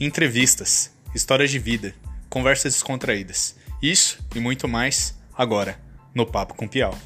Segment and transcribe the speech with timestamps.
[0.00, 1.94] entrevistas, histórias de vida,
[2.28, 3.56] conversas descontraídas.
[3.82, 5.78] Isso e muito mais agora
[6.14, 6.96] no Papo com Piau.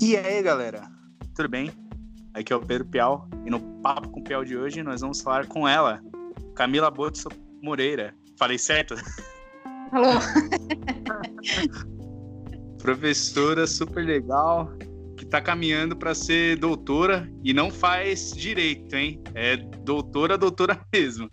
[0.00, 0.90] E aí, galera?
[1.34, 1.70] Tudo bem?
[2.34, 5.46] Aqui é o Pedro Piau e no Papo com Piau de hoje nós vamos falar
[5.46, 6.02] com ela,
[6.54, 7.28] Camila Botso
[7.62, 8.14] Moreira.
[8.38, 8.94] Falei certo?
[9.90, 10.08] Alô?
[12.88, 14.72] Professora super legal,
[15.14, 19.22] que tá caminhando para ser doutora e não faz direito, hein?
[19.34, 21.30] É doutora, doutora mesmo.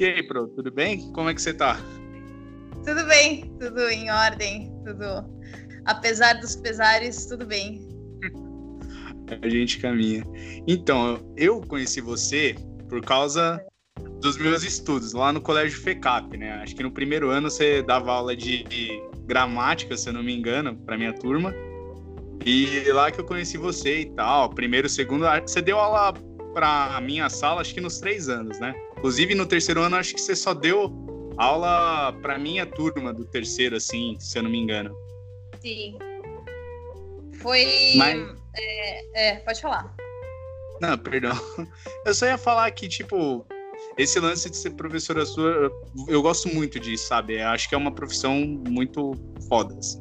[0.00, 1.12] E aí, Pro, tudo bem?
[1.12, 1.78] Como é que você tá?
[2.82, 5.28] Tudo bem, tudo em ordem, tudo.
[5.84, 7.86] Apesar dos pesares, tudo bem.
[9.42, 10.24] A gente caminha.
[10.66, 12.56] Então, eu conheci você
[12.88, 13.62] por causa
[14.20, 16.52] dos meus estudos lá no Colégio FECAP, né?
[16.62, 18.64] Acho que no primeiro ano você dava aula de
[19.24, 21.54] gramática, se eu não me engano, para minha turma.
[22.44, 24.50] E lá que eu conheci você e tal.
[24.50, 26.14] Primeiro, segundo, você deu aula
[26.54, 28.74] para minha sala, acho que nos três anos, né?
[28.96, 30.92] Inclusive no terceiro ano, acho que você só deu
[31.36, 34.96] aula para minha turma do terceiro, assim, se eu não me engano.
[35.60, 35.98] Sim.
[37.34, 37.92] Foi.
[37.96, 38.36] Mas...
[38.56, 39.94] É, é, pode falar.
[40.80, 41.36] Não, perdão.
[42.04, 43.46] Eu só ia falar que, tipo,
[43.98, 45.70] esse lance de ser professora sua,
[46.06, 47.40] eu gosto muito disso, sabe?
[47.40, 48.32] Eu acho que é uma profissão
[48.68, 49.12] muito
[49.48, 49.76] foda.
[49.76, 49.98] Assim.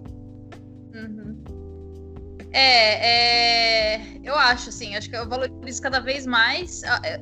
[0.94, 1.44] Uhum.
[2.54, 6.84] É, é, eu acho, assim, acho que eu valorizo cada vez mais.
[6.84, 7.22] A, é,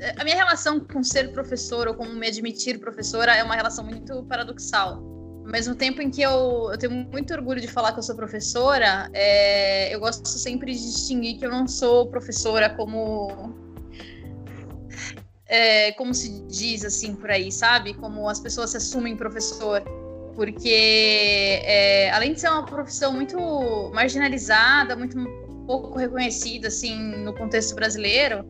[0.00, 3.82] é, a minha relação com ser professor ou com me admitir professora é uma relação
[3.82, 5.02] muito paradoxal.
[5.44, 8.14] Ao mesmo tempo em que eu, eu tenho muito orgulho de falar que eu sou
[8.14, 13.61] professora, é, eu gosto sempre de distinguir que eu não sou professora como
[15.52, 17.92] é, como se diz assim por aí, sabe?
[17.92, 19.82] Como as pessoas se assumem professor.
[20.34, 23.36] Porque é, além de ser uma profissão muito
[23.92, 25.14] marginalizada, muito
[25.66, 28.46] pouco reconhecida assim no contexto brasileiro,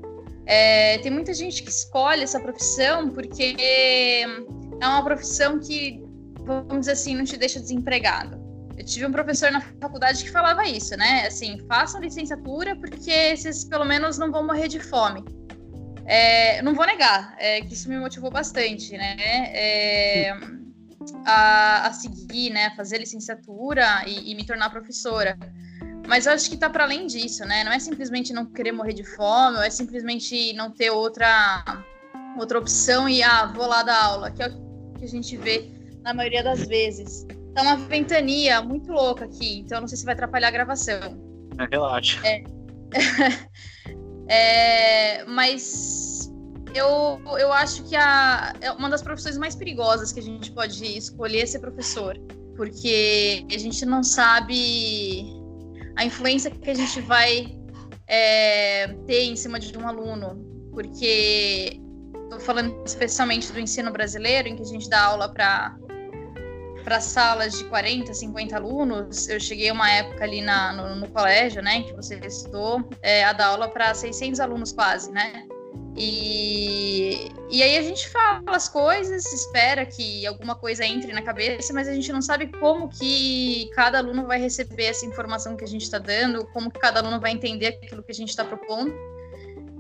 [0.47, 6.05] é, tem muita gente que escolhe essa profissão porque é uma profissão que,
[6.45, 8.41] vamos dizer assim, não te deixa desempregado.
[8.79, 11.27] Eu tive um professor na faculdade que falava isso, né?
[11.27, 15.25] Assim, façam licenciatura porque vocês pelo menos não vão morrer de fome.
[16.07, 19.17] É, não vou negar é, que isso me motivou bastante, né?
[19.19, 20.37] É,
[21.25, 22.71] a, a, seguir, né?
[22.77, 25.39] Fazer licenciatura e, e me tornar professora.
[26.07, 27.63] Mas eu acho que está para além disso, né?
[27.65, 31.85] Não é simplesmente não querer morrer de fome, ou é simplesmente não ter outra,
[32.37, 35.71] outra opção e, ah, vou lá dar aula, que é o que a gente vê
[36.03, 37.25] na maioria das vezes.
[37.55, 41.01] Tá uma ventania muito louca aqui, então não sei se vai atrapalhar a gravação.
[41.59, 42.21] É, relaxa.
[42.27, 42.43] É.
[44.33, 46.33] É, mas
[46.75, 50.83] eu, eu acho que a, é uma das profissões mais perigosas que a gente pode
[50.97, 52.19] escolher é ser professor,
[52.57, 55.27] porque a gente não sabe
[55.97, 57.55] a influência que a gente vai
[58.07, 61.79] é, ter em cima de um aluno, porque
[62.25, 65.77] estou falando especialmente do ensino brasileiro, em que a gente dá aula para
[66.83, 71.63] para salas de 40, 50 alunos, eu cheguei uma época ali na, no, no colégio,
[71.63, 75.47] né, que você estudou, é, a dar aula para 600 alunos quase, né?
[75.95, 81.73] E, e aí a gente fala as coisas, espera que alguma coisa entre na cabeça,
[81.75, 85.69] mas a gente não sabe como que cada aluno vai receber essa informação que a
[85.69, 88.95] gente está dando, como que cada aluno vai entender aquilo que a gente está propondo.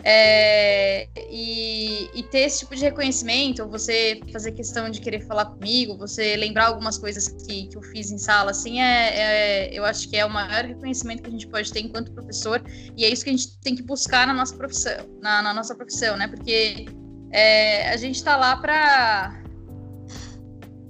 [0.04, 5.96] É, e, e, ter esse tipo de reconhecimento, você fazer questão de querer falar comigo,
[5.96, 10.08] você lembrar algumas coisas que, que eu fiz em sala, assim, é, é, eu acho
[10.08, 12.60] que é o maior reconhecimento que a gente pode ter enquanto professor,
[12.96, 15.74] e é isso que a gente tem que buscar na nossa profissão, na, na nossa
[15.74, 16.26] profissão, né?
[16.26, 16.86] Porque
[17.30, 19.40] é, a gente está lá para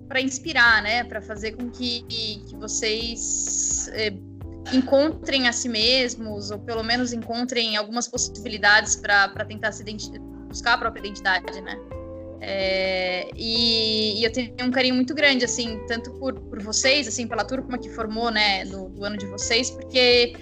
[0.08, 1.04] para inspirar, né?
[1.04, 4.10] Para fazer com que, que vocês é,
[4.72, 9.84] encontrem a si mesmos, ou pelo menos encontrem algumas possibilidades para tentar se
[10.48, 11.78] buscar a própria identidade, né?
[12.44, 17.28] É, e, e, eu tenho um carinho muito grande, assim, tanto por, por vocês, assim,
[17.28, 20.34] pela turma que formou, né, no, do ano de vocês, porque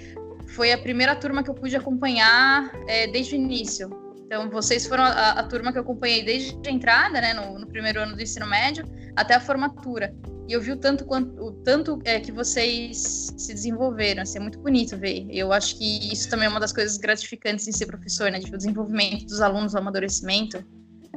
[0.47, 3.91] foi a primeira turma que eu pude acompanhar é, desde o início.
[4.31, 7.67] Então, vocês foram a, a, turma que eu acompanhei desde a entrada, né, no, no
[7.67, 8.85] primeiro ano do ensino médio,
[9.17, 10.15] até a formatura.
[10.47, 14.41] E eu vi o tanto, quanto, o tanto é, que vocês se desenvolveram, assim, é
[14.41, 15.27] muito bonito ver.
[15.29, 18.39] Eu acho que isso também é uma das coisas gratificantes em ser professor, né?
[18.39, 20.65] Tipo, o desenvolvimento dos alunos, o amadurecimento,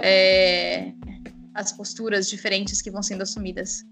[0.02, 0.92] é,
[1.54, 3.84] as posturas diferentes que vão sendo assumidas.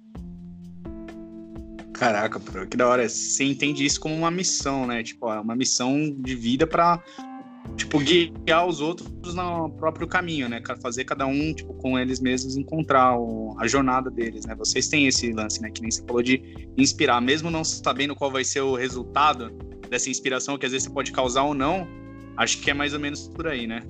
[1.94, 3.08] Caraca, que da hora.
[3.08, 5.04] Você entende isso como uma missão, né?
[5.04, 7.00] Tipo, uma missão de vida para
[7.76, 10.62] tipo, guiar os outros no próprio caminho, né?
[10.82, 14.56] Fazer cada um, tipo, com eles mesmos encontrar o, a jornada deles, né?
[14.56, 15.70] Vocês têm esse lance, né?
[15.72, 19.52] Que nem você falou de inspirar, mesmo não sabendo qual vai ser o resultado
[19.90, 21.88] dessa inspiração, que às vezes você pode causar ou não,
[22.38, 23.82] acho que é mais ou menos por aí, né?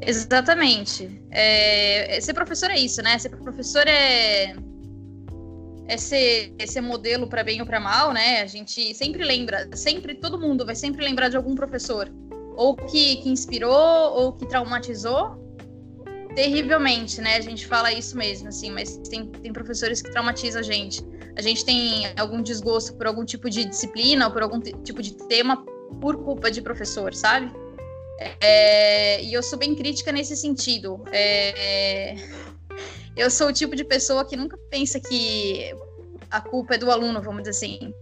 [0.00, 1.20] Exatamente.
[1.30, 3.18] É, ser professor é isso, né?
[3.18, 4.54] Ser professor é
[5.86, 8.40] é ser, é ser modelo para bem ou para mal, né?
[8.40, 12.10] A gente sempre lembra, sempre todo mundo vai sempre lembrar de algum professor
[12.56, 15.42] ou que, que inspirou ou que traumatizou
[16.34, 17.36] terrivelmente, né?
[17.36, 21.02] A gente fala isso mesmo, assim, mas tem, tem professores que traumatizam a gente.
[21.36, 25.14] A gente tem algum desgosto por algum tipo de disciplina ou por algum tipo de
[25.28, 25.64] tema
[26.00, 27.52] por culpa de professor, sabe?
[28.40, 31.02] É, e eu sou bem crítica nesse sentido.
[31.12, 32.14] É,
[33.16, 35.74] eu sou o tipo de pessoa que nunca pensa que
[36.30, 37.94] a culpa é do aluno, vamos dizer assim.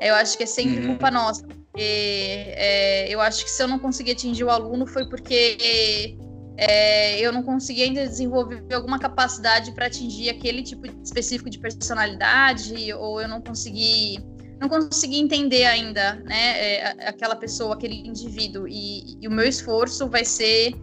[0.00, 0.86] Eu acho que é sempre uhum.
[0.88, 1.44] culpa nossa.
[1.76, 6.16] É, eu acho que se eu não conseguir atingir o aluno foi porque
[6.56, 12.92] é, eu não consegui ainda desenvolver alguma capacidade para atingir aquele tipo específico de personalidade,
[12.94, 14.18] ou eu não consegui
[14.60, 18.66] não consegui entender ainda, né, é, aquela pessoa, aquele indivíduo.
[18.66, 20.74] E, e, o meu esforço vai ser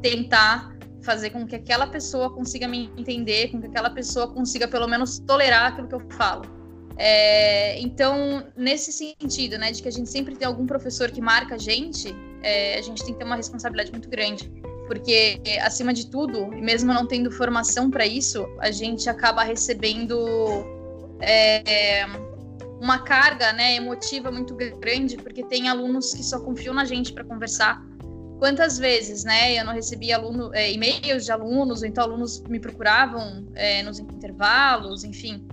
[0.00, 4.86] tentar fazer com que aquela pessoa consiga me entender, com que aquela pessoa consiga pelo
[4.86, 6.55] menos tolerar aquilo que eu falo.
[6.98, 11.56] É, então, nesse sentido, né, de que a gente sempre tem algum professor que marca
[11.56, 14.50] a gente, é, a gente tem que ter uma responsabilidade muito grande.
[14.86, 20.16] Porque, acima de tudo, mesmo não tendo formação para isso, a gente acaba recebendo
[21.20, 22.06] é,
[22.80, 27.24] uma carga né, emotiva muito grande, porque tem alunos que só confiam na gente para
[27.24, 27.82] conversar
[28.38, 32.60] quantas vezes, né, eu não recebi aluno, é, e-mails de alunos, ou então alunos me
[32.60, 35.45] procuravam é, nos intervalos, enfim,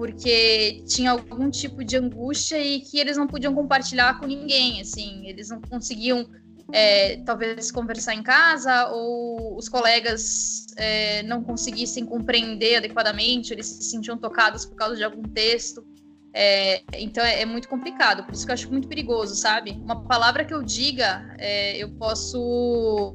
[0.00, 5.26] porque tinha algum tipo de angústia e que eles não podiam compartilhar com ninguém, assim,
[5.26, 6.26] eles não conseguiam
[6.72, 13.82] é, talvez conversar em casa ou os colegas é, não conseguissem compreender adequadamente, eles se
[13.82, 15.84] sentiam tocados por causa de algum texto.
[16.32, 19.72] É, então é, é, muito complicado, por isso que eu acho muito perigoso, sabe?
[19.72, 23.14] Uma palavra que eu diga, é, eu posso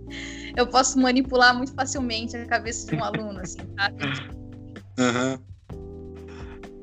[0.56, 4.02] eu posso manipular muito facilmente a cabeça de um aluno, assim, sabe?
[4.98, 5.55] Uhum.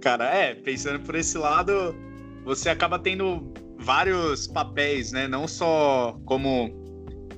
[0.03, 1.95] Cara, é, pensando por esse lado,
[2.43, 5.29] você acaba tendo vários papéis, né?
[5.29, 6.69] Não só como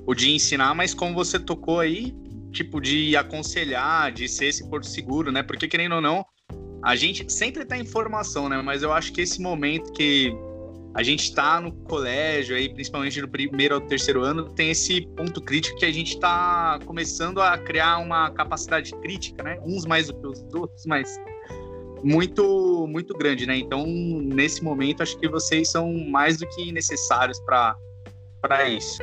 [0.04, 2.12] o de ensinar, mas como você tocou aí,
[2.50, 5.44] tipo, de aconselhar, de ser esse porto seguro, né?
[5.44, 6.26] Porque, querendo ou não,
[6.82, 8.60] a gente sempre tá em formação, né?
[8.60, 10.34] Mas eu acho que esse momento que
[10.92, 15.40] a gente está no colégio, aí, principalmente no primeiro ou terceiro ano, tem esse ponto
[15.40, 19.56] crítico que a gente está começando a criar uma capacidade crítica, né?
[19.64, 21.16] Uns mais do que os outros, mas
[22.02, 23.56] muito muito grande, né?
[23.56, 29.02] Então, nesse momento, acho que vocês são mais do que necessários para isso.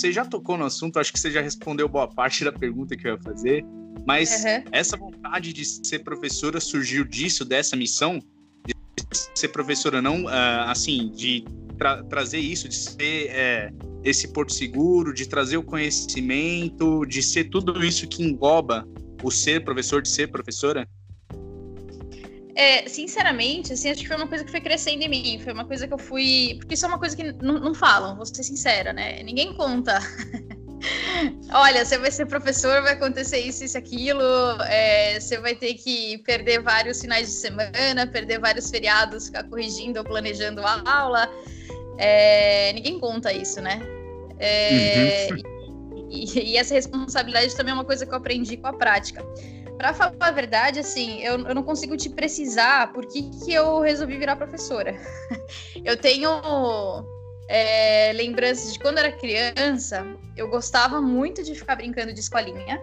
[0.00, 3.06] você já tocou no assunto, acho que você já respondeu boa parte da pergunta que
[3.06, 3.64] eu ia fazer,
[4.06, 4.64] mas uhum.
[4.72, 8.18] essa vontade de ser professora surgiu disso, dessa missão,
[8.66, 8.74] de
[9.34, 11.44] ser professora, não uh, assim, de
[11.80, 13.72] tra trazer isso, de ser é,
[14.04, 18.86] esse porto seguro, de trazer o conhecimento, de ser tudo isso que engloba
[19.22, 20.86] o ser professor, de ser professora?
[22.54, 25.40] É, sinceramente, assim, acho que foi uma coisa que foi crescendo em mim.
[25.42, 26.56] Foi uma coisa que eu fui.
[26.58, 29.22] Porque isso é uma coisa que não, falam, vou ser sincera, né?
[29.22, 29.98] Ninguém conta.
[31.52, 34.22] Olha, você vai ser professor, vai acontecer isso, isso, aquilo.
[34.68, 40.00] É, você vai ter que perder vários finais de semana, perder vários feriados, ficar corrigindo
[40.00, 41.30] ou planejando a aula.
[42.00, 43.78] É, ninguém conta isso, né?
[44.38, 46.08] É, uhum.
[46.10, 49.22] e, e, essa responsabilidade também é uma coisa que eu aprendi com a prática.
[49.76, 53.80] Para falar a verdade, assim, eu, eu não consigo te precisar por que, que eu
[53.80, 54.96] resolvi virar professora.
[55.84, 56.30] eu tenho
[57.48, 62.80] é, lembranças de quando eu era criança, eu gostava muito de ficar brincando de escolinha.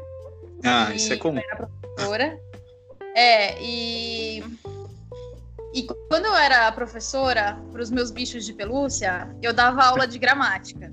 [0.63, 1.39] Ah, isso é comum.
[1.39, 2.39] Era professora.
[3.15, 4.43] É, e.
[5.77, 10.17] E quando eu era professora para os meus bichos de pelúcia, eu dava aula de
[10.17, 10.91] gramática.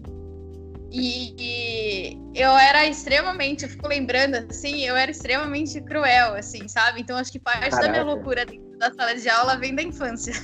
[0.93, 7.00] E, eu era extremamente, eu fico lembrando, assim, eu era extremamente cruel, assim, sabe?
[7.00, 7.81] Então acho que parte Caraca.
[7.81, 10.35] da minha loucura dentro da sala de aula vem da infância.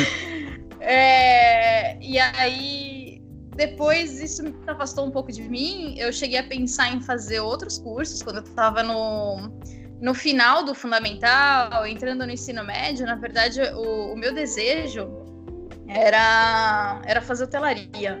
[0.78, 3.22] é, e aí,
[3.56, 5.94] depois isso me afastou um pouco de mim.
[5.96, 9.50] Eu cheguei a pensar em fazer outros cursos quando eu estava no,
[10.02, 13.06] no final do fundamental, entrando no ensino médio.
[13.06, 15.08] Na verdade, o, o meu desejo
[15.88, 18.20] era, era fazer hotelaria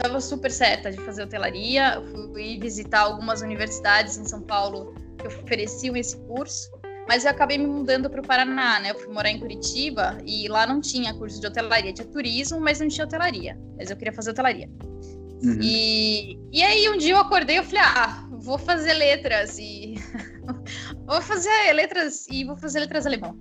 [0.00, 2.02] estava super certa de fazer hotelaria.
[2.32, 6.70] Fui visitar algumas universidades em São Paulo que ofereciam esse curso,
[7.06, 8.90] mas eu acabei me mudando para o Paraná, né?
[8.90, 12.80] Eu fui morar em Curitiba e lá não tinha curso de hotelaria, tinha turismo, mas
[12.80, 13.58] não tinha hotelaria.
[13.76, 14.68] Mas eu queria fazer hotelaria.
[15.42, 15.58] Uhum.
[15.62, 19.94] E, e aí um dia eu acordei e falei, ah, vou fazer letras e
[21.10, 23.36] vou fazer letras e vou fazer letras alemão.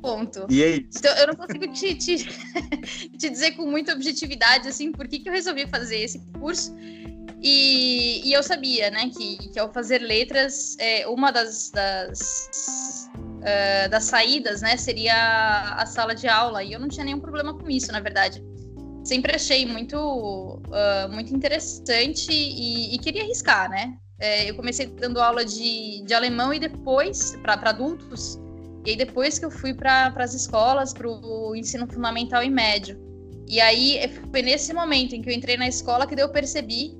[0.00, 0.46] Ponto.
[0.48, 0.88] E aí?
[0.96, 2.24] Então, eu não consigo te, te,
[3.18, 6.74] te, dizer com muita objetividade assim por que, que eu resolvi fazer esse curso.
[7.42, 13.90] E, e eu sabia, né, que, que ao fazer letras, é, uma das, das, uh,
[13.90, 16.62] das saídas, né, seria a sala de aula.
[16.62, 18.42] E eu não tinha nenhum problema com isso, na verdade
[19.04, 23.98] sempre achei muito, uh, muito interessante e, e, queria arriscar, né?
[24.18, 28.38] É, eu comecei dando aula de, de alemão e depois, para adultos,
[28.84, 32.98] e aí depois que eu fui para as escolas, para o ensino fundamental e médio.
[33.48, 36.96] E aí foi nesse momento em que eu entrei na escola que eu percebi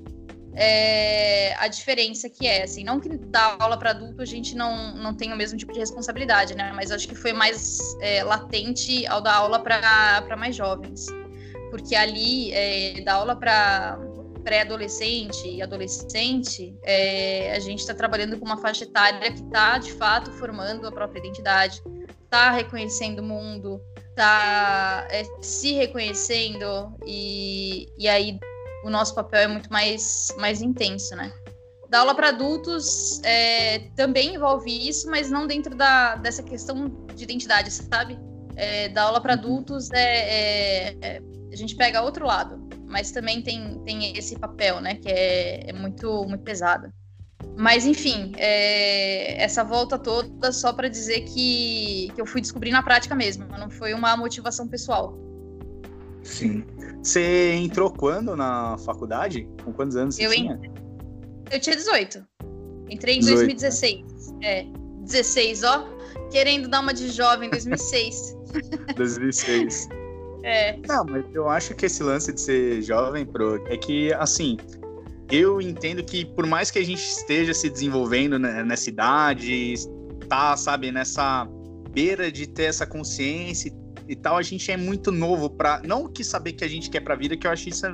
[0.53, 4.95] é, a diferença que é, assim, não que dar aula para adulto a gente não,
[4.95, 6.71] não tem o mesmo tipo de responsabilidade, né?
[6.75, 11.07] Mas acho que foi mais é, latente ao dar aula para mais jovens
[11.75, 13.99] porque ali é, dar aula para
[14.45, 19.91] pré-adolescente e adolescente, é, a gente está trabalhando com uma faixa etária que está, de
[19.93, 21.81] fato, formando a própria identidade,
[22.23, 28.39] está reconhecendo o mundo, está é, se reconhecendo, e, e aí
[28.83, 31.33] o nosso papel é muito mais, mais intenso, né?
[31.89, 37.23] Dar aula para adultos é, também envolve isso, mas não dentro da, dessa questão de
[37.23, 38.19] identidade, sabe?
[38.55, 39.39] É, dar aula para uhum.
[39.39, 41.21] adultos é, é,
[41.51, 45.73] a gente pega outro lado, mas também tem, tem esse papel, né, que é, é
[45.73, 46.91] muito, muito pesado.
[47.57, 52.83] Mas, enfim, é, essa volta toda só para dizer que, que eu fui descobrir na
[52.83, 55.17] prática mesmo, não foi uma motivação pessoal.
[56.23, 56.65] Sim.
[57.01, 59.47] Você entrou quando na faculdade?
[59.63, 60.59] Com quantos anos você eu tinha?
[61.51, 62.25] Eu tinha 18.
[62.89, 64.31] Entrei em 18, 2016.
[64.33, 64.37] Né?
[64.41, 64.67] É,
[65.01, 65.87] 16, ó.
[66.31, 68.35] Querendo dar uma de jovem em 2006.
[68.95, 69.87] 2006.
[70.45, 70.77] É.
[70.87, 74.57] Não, mas eu acho que esse lance de ser jovem, pro, é que, assim,
[75.31, 79.73] eu entendo que por mais que a gente esteja se desenvolvendo nessa idade,
[80.29, 81.47] tá, sabe, nessa
[81.89, 83.73] beira de ter essa consciência
[84.07, 86.99] e tal, a gente é muito novo para não que saber que a gente quer
[86.99, 87.87] para vida, que eu acho isso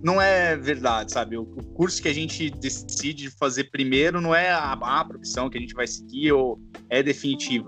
[0.00, 1.36] não é verdade, sabe?
[1.36, 5.58] O, o, curso que a gente decide fazer primeiro não é a, a profissão que
[5.58, 7.66] a gente vai seguir ou é definitivo.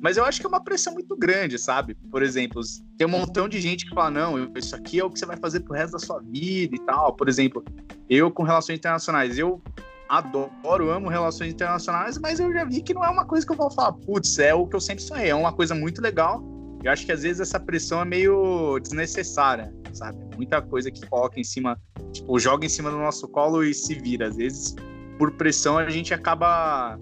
[0.00, 1.94] Mas eu acho que é uma pressão muito grande, sabe?
[2.10, 2.60] Por exemplo,
[2.96, 5.36] tem um montão de gente que fala: não, isso aqui é o que você vai
[5.36, 7.14] fazer pro resto da sua vida e tal.
[7.14, 7.64] Por exemplo,
[8.08, 9.62] eu com relações internacionais, eu
[10.08, 13.56] adoro, amo relações internacionais, mas eu já vi que não é uma coisa que eu
[13.56, 16.42] vou falar, putz, é o que eu sempre sonhei, é uma coisa muito legal.
[16.84, 20.18] Eu acho que às vezes essa pressão é meio desnecessária, sabe?
[20.36, 21.76] Muita coisa que coloca em cima,
[22.12, 24.28] tipo, joga em cima do nosso colo e se vira.
[24.28, 24.76] Às vezes,
[25.18, 26.98] por pressão, a gente acaba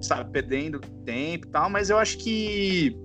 [0.00, 2.96] sabe, perdendo tempo e tal, mas eu acho que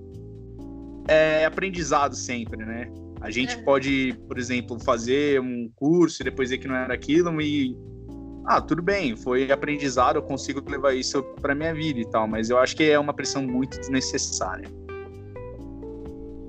[1.07, 2.91] é aprendizado sempre, né?
[3.21, 3.61] A gente é.
[3.61, 7.75] pode, por exemplo, fazer um curso e depois ver que não era aquilo e
[8.45, 12.49] ah, tudo bem, foi aprendizado, eu consigo levar isso para minha vida e tal, mas
[12.49, 14.67] eu acho que é uma pressão muito desnecessária.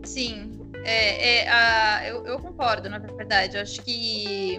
[0.02, 0.52] Sim,
[0.84, 3.56] é, é a, eu, eu, concordo, na verdade.
[3.56, 4.58] Eu acho que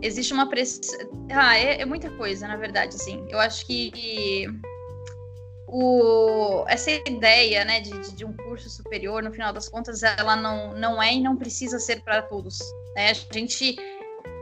[0.00, 0.98] existe uma pressão.
[1.30, 3.26] Ah, é, é, muita coisa, na verdade, assim.
[3.28, 4.46] Eu acho que
[5.76, 10.72] o, essa ideia né, de, de, um curso superior, no final das contas, ela não,
[10.78, 12.60] não é e não precisa ser para todos.
[12.94, 13.10] Né?
[13.10, 13.74] A gente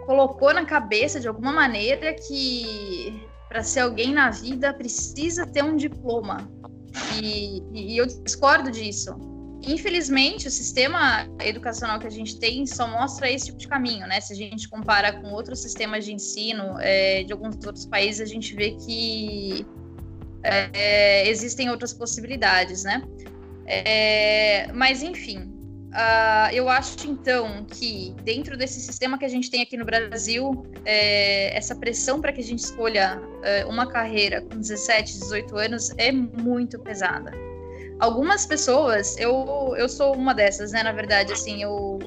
[0.05, 5.75] colocou na cabeça, de alguma maneira, que para ser alguém na vida precisa ter um
[5.75, 6.51] diploma.
[7.23, 9.17] E, e eu discordo disso.
[9.67, 14.21] Infelizmente, o sistema educacional que a gente tem só mostra esse tipo de caminho, né?
[14.21, 18.31] Se a gente compara com outros sistemas de ensino é, de alguns outros países, a
[18.31, 19.65] gente vê que
[20.43, 23.03] é, existem outras possibilidades, né?
[23.67, 25.53] É, mas, enfim,
[25.91, 30.67] uh, eu acho então que dentro desse sistema que a gente tem aqui no Brasil,
[30.85, 35.95] é, essa pressão para que a gente escolha é, uma carreira com 17, 18 anos
[35.97, 37.31] é muito pesada.
[38.01, 40.83] Algumas pessoas, eu, eu sou uma dessas, né?
[40.83, 42.01] Na verdade, assim, eu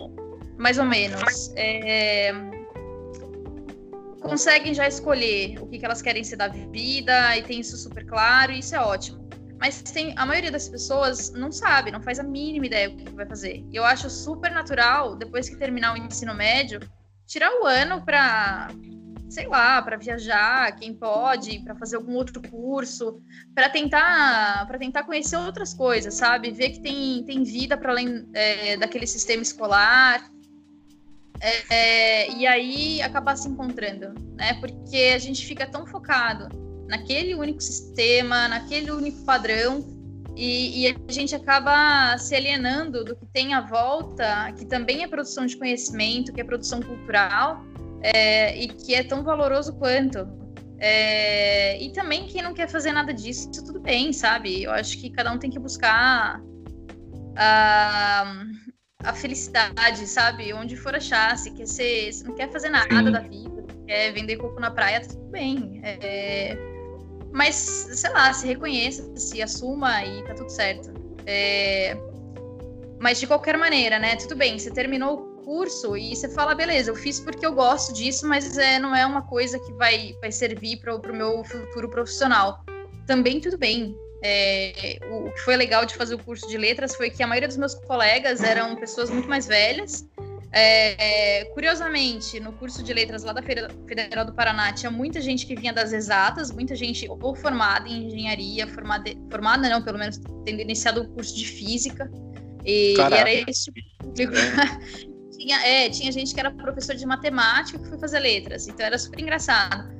[0.58, 1.54] mais ou menos.
[1.56, 2.34] É,
[4.26, 8.06] conseguem já escolher o que, que elas querem ser da vida e tem isso super
[8.06, 9.24] claro, e isso é ótimo.
[9.60, 13.06] Mas tem a maioria das pessoas não sabe, não faz a mínima ideia do que,
[13.06, 13.64] que vai fazer.
[13.72, 16.80] E eu acho super natural, depois que terminar o ensino médio,
[17.26, 18.68] tirar o ano para
[19.28, 23.22] sei lá, para viajar, quem pode, para fazer algum outro curso,
[23.54, 26.52] para tentar, para tentar conhecer outras coisas, sabe?
[26.52, 30.30] Ver que tem, tem vida para além é, daquele sistema escolar,
[31.42, 34.54] é, e aí acabar se encontrando, né?
[34.56, 36.48] Porque a gente fica tão focado
[36.88, 39.84] naquele único sistema, naquele único padrão,
[40.36, 45.08] e, e, a gente acaba se alienando do que tem à volta, que também é
[45.08, 47.64] produção de conhecimento, que é produção cultural,
[48.02, 50.28] é, e que é tão valoroso quanto.
[50.78, 54.64] É, e também quem não quer fazer nada disso, tudo bem, sabe?
[54.64, 56.42] Eu acho que cada um tem que buscar
[57.38, 58.44] a,
[59.06, 60.54] a felicidade, sabe?
[60.54, 63.12] Onde for achar, se quer ser, se não quer fazer nada Sim.
[63.12, 65.80] da vida, quer vender coco na praia, tudo bem.
[65.84, 66.58] É,
[67.32, 70.94] mas, sei lá, se reconheça, se assuma e tá tudo certo.
[71.26, 71.98] É,
[73.00, 74.16] mas de qualquer maneira, né?
[74.16, 78.28] Tudo bem, você terminou curso e você fala, beleza, eu fiz porque eu gosto disso,
[78.28, 82.64] mas é, não é uma coisa que vai, vai servir para o meu futuro profissional.
[83.06, 83.96] Também tudo bem.
[84.28, 87.28] É, o, o que foi legal de fazer o curso de letras foi que a
[87.28, 90.08] maioria dos meus colegas eram pessoas muito mais velhas.
[90.52, 95.46] É, é, curiosamente, no curso de letras lá da Federal do Paraná, tinha muita gente
[95.46, 100.20] que vinha das exatas, muita gente ou formada em engenharia, formada, formada não, pelo menos
[100.44, 102.10] tendo iniciado o curso de física.
[102.64, 104.34] E, e era esse tipo de público.
[105.38, 108.98] tinha, é, tinha gente que era professor de matemática que foi fazer letras, então era
[108.98, 109.95] super engraçado.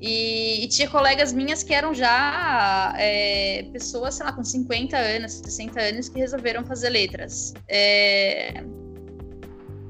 [0.00, 5.32] E, e tinha colegas minhas que eram já é, pessoas, sei lá, com 50 anos,
[5.32, 7.54] 60 anos, que resolveram fazer letras.
[7.68, 8.62] É,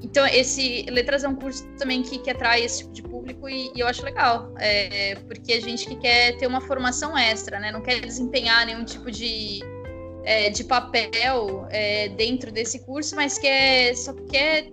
[0.05, 3.73] então, esse Letras é um curso também que, que atrai esse tipo de público e,
[3.75, 7.73] e eu acho legal, é, porque a gente que quer ter uma formação extra, né?
[7.73, 9.61] Não quer desempenhar nenhum tipo de,
[10.23, 14.71] é, de papel é, dentro desse curso, mas quer, só quer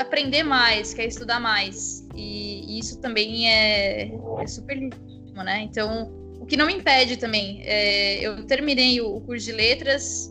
[0.00, 2.06] aprender mais, quer estudar mais.
[2.14, 5.62] E, e isso também é, é, super legítimo, né?
[5.62, 10.28] Então, o que não me impede também, é, eu terminei o, o curso de letras,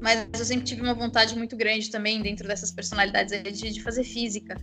[0.00, 4.04] mas eu sempre tive uma vontade muito grande também dentro dessas personalidades de, de fazer
[4.04, 4.56] física.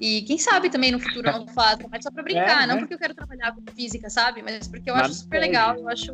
[0.00, 2.80] E quem sabe também no futuro não faça, mas só para brincar, é, não né?
[2.80, 4.42] porque eu quero trabalhar com física, sabe?
[4.42, 6.12] Mas porque eu acho super legal, eu acho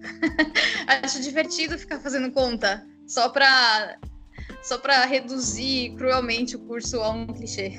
[1.04, 3.98] acho divertido ficar fazendo conta, só para
[4.68, 7.72] só para reduzir cruelmente o curso a um clichê.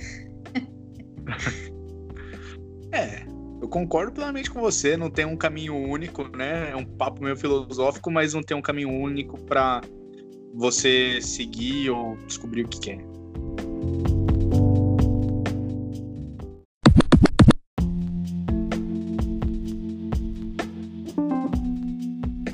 [2.92, 3.24] é,
[3.62, 4.98] eu concordo plenamente com você.
[4.98, 6.72] Não tem um caminho único, né?
[6.72, 9.82] É um papo meio filosófico, mas não tem um caminho único para
[10.56, 12.98] você seguir ou descobrir o que quer.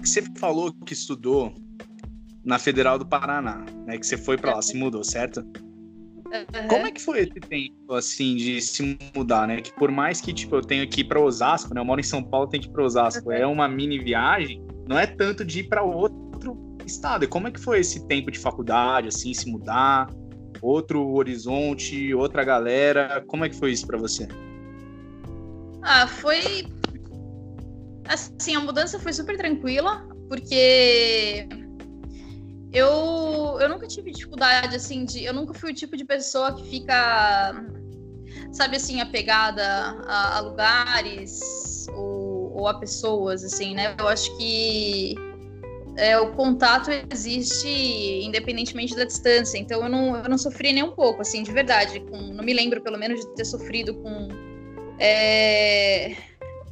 [0.03, 1.53] Você falou que estudou
[2.45, 3.97] na Federal do Paraná, né?
[3.97, 5.39] Que você foi para lá, se mudou, certo?
[5.39, 6.67] Uhum.
[6.67, 9.62] Como é que foi esse tempo, assim, de se mudar, né?
[9.62, 11.81] Que por mais que, tipo, eu tenho que ir para Osasco, né?
[11.81, 13.29] Eu moro em São Paulo, tenho que ir para Osasco.
[13.29, 13.36] Uhum.
[13.36, 17.25] É uma mini viagem, não é tanto de ir para outro estado.
[17.25, 20.08] E como é que foi esse tempo de faculdade, assim, se mudar?
[20.62, 23.23] Outro horizonte, outra galera.
[23.27, 24.27] Como é que foi isso para você?
[25.81, 26.65] Ah, foi...
[28.08, 31.47] Assim, a mudança foi super tranquila, porque
[32.75, 35.23] eu, eu nunca tive dificuldade, assim, de.
[35.23, 37.55] Eu nunca fui o tipo de pessoa que fica,
[38.51, 39.63] sabe, assim, apegada
[40.05, 43.95] a, a lugares ou, ou, a pessoas, assim, né?
[43.97, 45.15] Eu acho que
[45.95, 49.57] é, o contato existe independentemente da distância.
[49.57, 52.01] Então eu não, eu não sofri nem um pouco, assim, de verdade.
[52.01, 54.27] Com, não me lembro, pelo menos, de ter sofrido com.
[54.99, 56.13] É,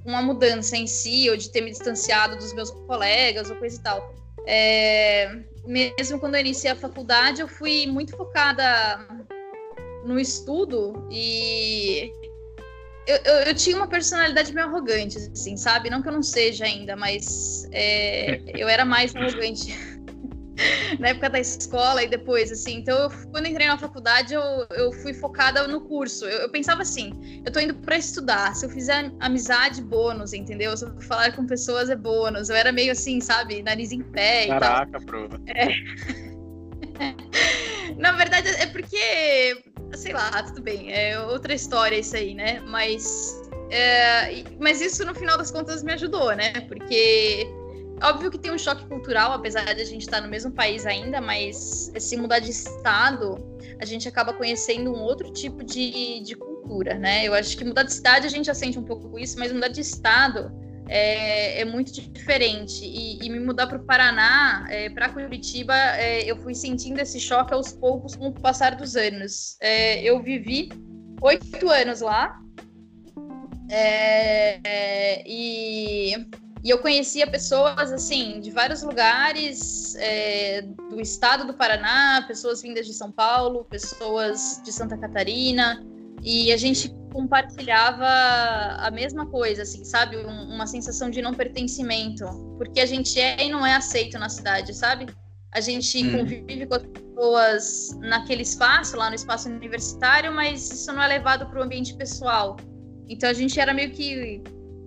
[0.06, 3.82] uma mudança em si, ou de ter me distanciado dos meus colegas, ou coisa e
[3.82, 4.14] tal.
[4.46, 9.08] É, mesmo quando eu iniciei a faculdade, eu fui muito focada
[10.06, 12.12] no estudo e
[13.08, 15.90] eu, eu, eu, tinha uma personalidade meio arrogante, assim, sabe?
[15.90, 19.74] Não que eu não seja ainda, mas é, eu era mais arrogante
[21.00, 22.78] na época da escola e depois, assim.
[22.78, 26.26] Então, eu, quando entrei na faculdade, eu, eu fui focada no curso.
[26.26, 28.56] Eu, eu pensava assim: eu tô indo para estudar.
[28.56, 30.76] Se eu fizer amizade, bônus, entendeu?
[30.78, 32.50] Se eu falar com pessoas, é bônus.
[32.50, 33.62] Eu era meio assim, sabe?
[33.64, 34.48] Nariz em pé.
[34.48, 35.40] Caraca, prova.
[35.48, 35.68] É.
[37.98, 39.64] na verdade, é porque,
[39.94, 40.94] sei lá, tudo bem.
[40.94, 42.60] É outra história isso aí, né?
[42.68, 43.42] Mas.
[43.72, 46.52] É, mas isso, no final das contas, me ajudou, né?
[46.68, 47.48] Porque
[48.04, 51.22] Óbvio que tem um choque cultural, apesar de a gente estar no mesmo país ainda,
[51.22, 53.38] mas se mudar de estado,
[53.80, 57.26] a gente acaba conhecendo um outro tipo de, de cultura, né?
[57.26, 59.70] Eu acho que mudar de cidade a gente já sente um pouco isso, mas mudar
[59.70, 60.52] de estado
[60.90, 62.84] é, é muito diferente.
[62.84, 67.22] E, e me mudar para o Paraná, é, para Curitiba, é, eu fui sentindo esse
[67.22, 69.56] choque aos poucos com o passar dos anos.
[69.62, 70.70] É, eu vivi
[71.22, 72.38] oito anos lá.
[73.72, 76.14] É, é, e
[76.64, 82.88] e eu conhecia pessoas, assim, de vários lugares é, do estado do Paraná, pessoas vindas
[82.88, 85.86] de São Paulo, pessoas de Santa Catarina.
[86.24, 88.08] E a gente compartilhava
[88.78, 90.16] a mesma coisa, assim, sabe?
[90.16, 92.26] Um, uma sensação de não pertencimento.
[92.58, 95.08] Porque a gente é e não é aceito na cidade, sabe?
[95.52, 96.18] A gente hum.
[96.18, 101.46] convive com as pessoas naquele espaço, lá no espaço universitário, mas isso não é levado
[101.46, 102.56] para o ambiente pessoal.
[103.10, 104.42] Então a gente era meio que.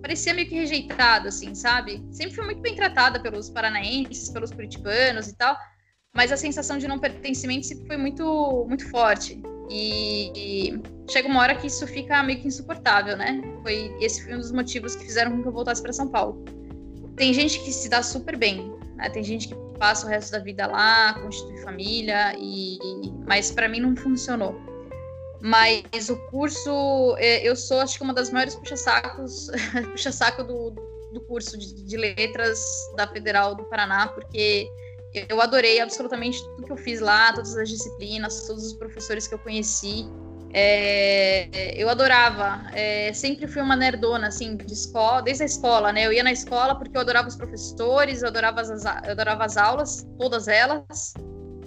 [0.07, 2.01] Parecia meio que rejeitado, assim, sabe?
[2.11, 5.57] Sempre fui muito bem tratada pelos paranaenses, pelos curitibanos e tal,
[6.15, 9.41] mas a sensação de não pertencimento sempre foi muito, muito forte.
[9.69, 13.41] E, e, chega uma hora que isso fica meio que insuportável, né?
[13.61, 16.41] Foi esse foi um dos motivos que fizeram com que eu voltasse para São Paulo.
[17.17, 19.09] Tem gente que se dá super bem, né?
[19.09, 22.79] Tem gente que passa o resto da vida lá, constitui família e
[23.27, 24.55] mas para mim não funcionou.
[25.39, 29.47] Mas o curso, é, eu sou acho que uma das maiores puxa-sacos,
[29.91, 30.71] puxa-saco do,
[31.13, 32.59] do curso de, de letras
[32.95, 34.67] da Federal do Paraná, porque
[35.29, 39.33] eu adorei absolutamente tudo que eu fiz lá, todas as disciplinas, todos os professores que
[39.33, 40.07] eu conheci.
[40.53, 46.05] É, eu adorava, é, sempre fui uma nerdona, assim, de escola, desde a escola, né?
[46.05, 49.57] Eu ia na escola porque eu adorava os professores, eu adorava as, eu adorava as
[49.57, 51.13] aulas, todas elas.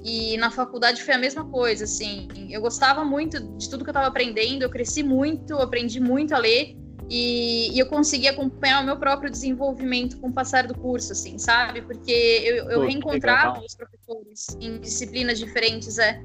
[0.05, 2.29] E na faculdade foi a mesma coisa, assim.
[2.49, 6.39] Eu gostava muito de tudo que eu estava aprendendo, eu cresci muito, aprendi muito a
[6.39, 6.77] ler.
[7.09, 11.39] E, e, eu consegui acompanhar o meu próprio desenvolvimento com o passar do curso, assim,
[11.39, 11.83] sabe?
[11.83, 16.23] Porque eu, eu Pô, reencontrava os professores em disciplinas diferentes, é.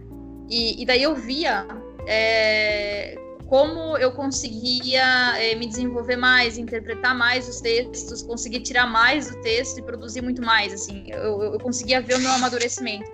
[0.47, 1.65] E, e daí eu via
[2.07, 3.15] é,
[3.47, 9.41] como eu conseguia é, me desenvolver mais, interpretar mais os textos, conseguir tirar mais do
[9.41, 11.05] texto e produzir muito mais, assim.
[11.07, 13.09] Eu, eu conseguia ver o meu amadurecimento.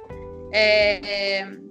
[0.52, 1.62] É, é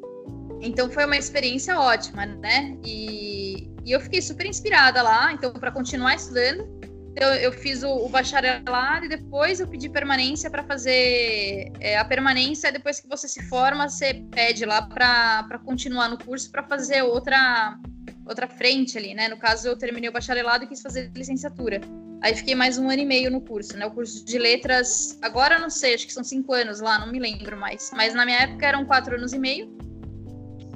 [0.61, 2.77] então foi uma experiência ótima, né?
[2.85, 6.81] E, e eu fiquei super inspirada lá, então, para continuar estudando.
[7.17, 12.05] Eu, eu fiz o, o, bacharelado e depois eu pedi permanência para fazer é, a
[12.05, 12.71] permanência.
[12.71, 17.77] Depois que você se forma, você pede lá para continuar no curso para fazer outra
[18.25, 19.29] outra frente ali, né?
[19.29, 21.81] No caso, eu terminei o bacharelado e quis fazer licenciatura.
[22.23, 23.87] Aí fiquei mais um ano e meio no curso, né?
[23.87, 27.19] O curso de letras, agora não sei, acho que são cinco anos lá, não me
[27.19, 27.91] lembro mais.
[27.95, 29.71] Mas na minha época eram quatro anos e meio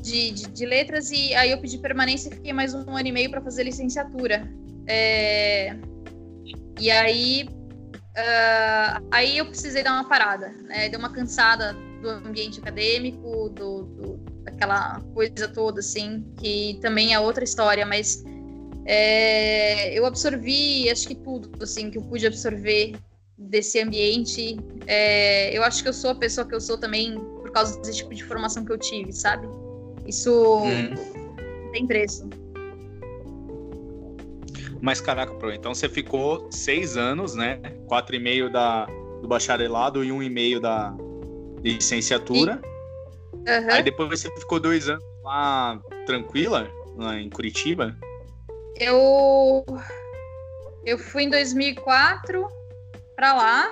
[0.00, 3.12] de, de, de, letras e aí eu pedi permanência e fiquei mais um ano e
[3.12, 4.50] meio para fazer licenciatura.
[4.86, 5.76] É,
[6.78, 10.88] e aí, uh, aí eu precisei dar uma parada, né?
[10.88, 17.20] Deu uma cansada do ambiente acadêmico, do, do, daquela coisa toda, assim, que também é
[17.20, 18.22] outra história, mas
[18.86, 22.94] é, eu absorvi, acho que tudo, assim, que eu pude absorver
[23.36, 24.56] desse ambiente.
[24.86, 27.98] É, eu acho que eu sou a pessoa que eu sou também por causa desse
[27.98, 29.48] tipo de formação que eu tive, sabe?
[30.06, 30.94] Isso hum.
[31.72, 32.28] tem preço.
[34.80, 37.58] Mas caraca, Pro, então você ficou seis anos, né?
[37.88, 38.84] Quatro e meio da,
[39.22, 40.94] do bacharelado e um e meio da
[41.62, 42.60] licenciatura.
[43.32, 43.70] Uhum.
[43.70, 47.96] Aí depois você ficou dois anos lá tranquila, lá em Curitiba?
[48.78, 49.64] Eu
[50.84, 52.46] eu fui em 2004
[53.16, 53.70] para lá.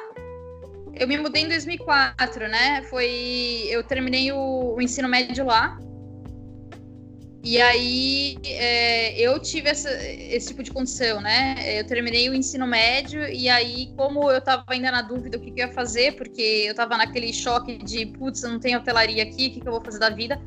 [0.94, 2.82] Eu me mudei em 2004, né?
[2.84, 5.78] Foi eu terminei o, o ensino médio lá.
[7.44, 11.56] E aí é, eu tive essa, esse tipo de condição, né?
[11.80, 15.50] Eu terminei o ensino médio e aí, como eu estava ainda na dúvida o que,
[15.50, 19.24] que, eu ia fazer, porque eu estava naquele choque de putz, eu não tenho hotelaria
[19.24, 20.40] aqui, o que, que, eu vou fazer da vida?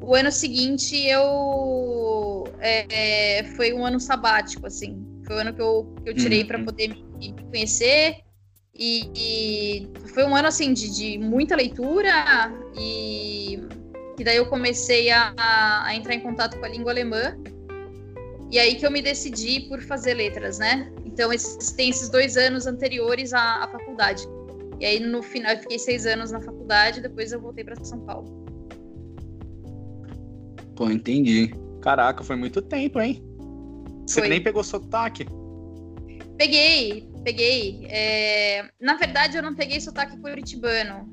[0.00, 5.04] O ano seguinte eu é, foi um ano sabático, assim.
[5.26, 6.46] Foi o ano que eu, que eu tirei uhum.
[6.46, 8.16] para poder me, me conhecer.
[8.74, 12.12] E, e, foi um ano assim de, de muita leitura
[12.76, 13.58] e
[14.16, 17.36] que daí eu comecei a, a, entrar em contato com a língua alemã.
[18.50, 20.90] E aí que eu me decidi por fazer letras, né?
[21.04, 24.26] Então, esses, tem esses dois anos anteriores à, à faculdade.
[24.80, 28.00] E aí, no final, eu fiquei seis anos na faculdade, depois eu voltei para São
[28.00, 28.37] Paulo.
[30.78, 31.52] Pô, entendi.
[31.82, 33.20] Caraca, foi muito tempo, hein?
[34.06, 34.28] Você foi.
[34.28, 35.26] nem pegou sotaque?
[36.36, 37.84] Peguei, peguei.
[37.90, 38.70] É...
[38.80, 41.12] Na verdade, eu não peguei sotaque curitibano.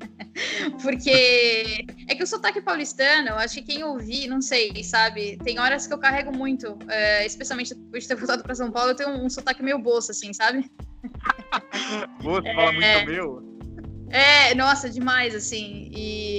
[0.82, 5.36] Porque é que o sotaque paulistano, acho que quem ouvir, não sei, sabe?
[5.44, 8.92] Tem horas que eu carrego muito, é, especialmente depois de ter voltado para São Paulo,
[8.92, 10.70] eu tenho um, um sotaque meio bolso, assim, sabe?
[12.22, 13.56] Você é, fala muito meu.
[14.08, 15.90] É, nossa, demais, assim.
[15.92, 16.35] E...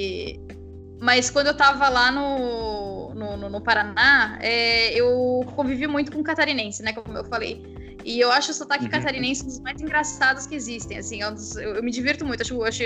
[1.08, 6.22] Mas quando eu tava lá no, no, no, no Paraná, é, eu convivi muito com
[6.22, 6.92] catarinense, né?
[6.92, 7.64] Como eu falei.
[8.04, 8.92] E eu acho o sotaque uhum.
[8.92, 11.22] catarinense um dos mais engraçados que existem, assim.
[11.22, 12.84] Eu, é eu, eu me divirto muito, acho, acho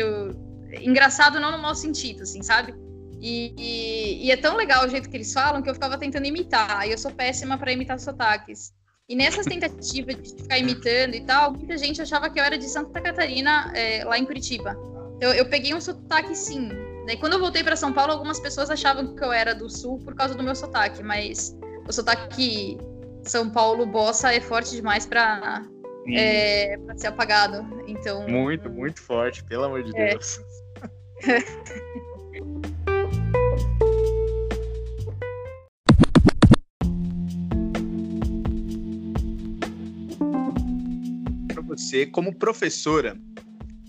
[0.84, 2.76] engraçado não no mau sentido, assim, sabe?
[3.20, 6.28] E, e, e, é tão legal o jeito que eles falam que eu ficava tentando
[6.28, 6.88] imitar.
[6.88, 8.72] E eu sou péssima para imitar sotaques.
[9.10, 12.70] E nessas tentativas de ficar imitando e tal, muita gente achava que eu era de
[12.70, 14.78] Santa Catarina, é, lá em Curitiba.
[15.20, 16.70] Eu, eu peguei um sotaque sim.
[17.06, 20.00] Daí quando eu voltei para São Paulo, algumas pessoas achavam que eu era do sul
[20.00, 21.56] por causa do meu sotaque, mas
[21.88, 22.78] o sotaque
[23.24, 25.64] São Paulo bossa é forte demais para
[26.08, 27.66] é, pra ser apagado.
[27.88, 28.28] Então.
[28.28, 30.12] Muito, muito forte, pelo amor de é.
[30.12, 30.40] Deus.
[41.48, 43.18] para você, como professora,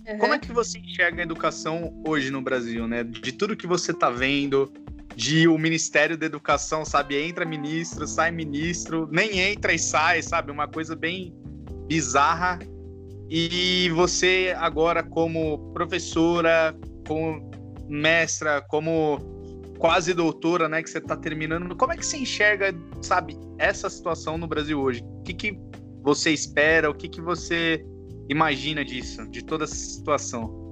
[0.06, 0.18] uhum.
[0.18, 3.04] como é que você enxerga a educação hoje no Brasil, né?
[3.04, 4.72] De tudo que você está vendo,
[5.14, 10.50] de o Ministério da Educação, sabe, entra ministro, sai ministro, nem entra e sai, sabe,
[10.50, 11.34] uma coisa bem
[11.86, 12.58] bizarra.
[13.28, 17.50] E você agora como professora, como
[17.88, 19.18] mestra, como
[19.78, 24.38] quase doutora, né, que você está terminando, como é que você enxerga, sabe, essa situação
[24.38, 25.02] no Brasil hoje?
[25.02, 25.58] O que, que
[26.02, 26.90] você espera?
[26.90, 27.84] O que, que você
[28.28, 30.62] imagina disso, de toda essa situação?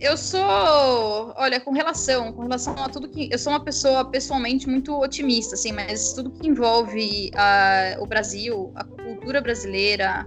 [0.00, 4.66] Eu sou, olha, com relação, com relação a tudo que eu sou uma pessoa pessoalmente
[4.66, 10.26] muito otimista, assim, mas tudo que envolve a, o Brasil, a cultura brasileira,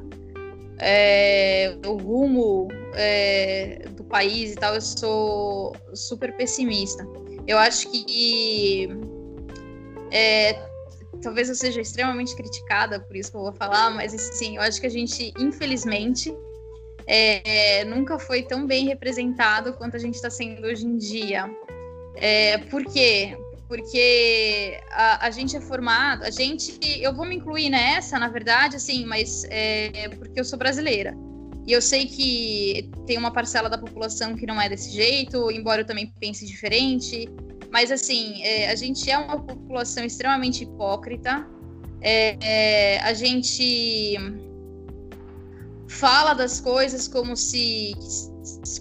[0.80, 7.04] é, o rumo é, do país e tal, eu sou super pessimista.
[7.48, 8.90] Eu acho que
[10.12, 10.54] é,
[11.24, 14.80] talvez eu seja extremamente criticada por isso que eu vou falar, mas sim, eu acho
[14.80, 16.36] que a gente, infelizmente,
[17.08, 21.50] é, nunca foi tão bem representado quanto a gente está sendo hoje em dia.
[22.16, 23.38] É, por quê?
[23.68, 28.76] Porque a, a, gente é formado, a gente, eu vou me incluir nessa, na verdade,
[28.76, 31.16] assim, mas é porque eu sou brasileira.
[31.66, 35.82] E eu sei que tem uma parcela da população que não é desse jeito, embora
[35.82, 37.30] eu também pense diferente.
[37.74, 41.44] Mas, assim, é, a gente é uma população extremamente hipócrita.
[42.02, 44.16] É, é, a gente
[45.88, 47.94] fala das coisas como se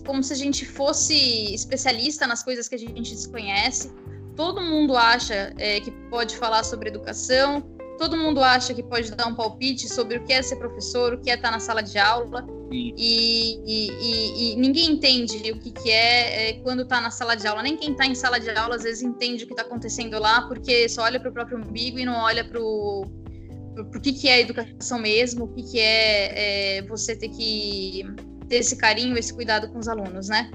[0.05, 3.90] como se a gente fosse especialista nas coisas que a gente desconhece.
[4.37, 7.62] Todo mundo acha é, que pode falar sobre educação,
[7.96, 11.18] todo mundo acha que pode dar um palpite sobre o que é ser professor, o
[11.18, 15.90] que é estar na sala de aula, e, e, e, ninguém entende o que, que
[15.90, 17.62] é, é quando está na sala de aula.
[17.62, 20.42] Nem quem está em sala de aula às vezes entende o que está acontecendo lá,
[20.48, 23.04] porque só olha para o próprio umbigo e não olha para o
[24.02, 28.04] que, que é educação mesmo, o que, que é, é, você ter que
[28.48, 30.50] ter esse carinho, esse cuidado com os alunos, né?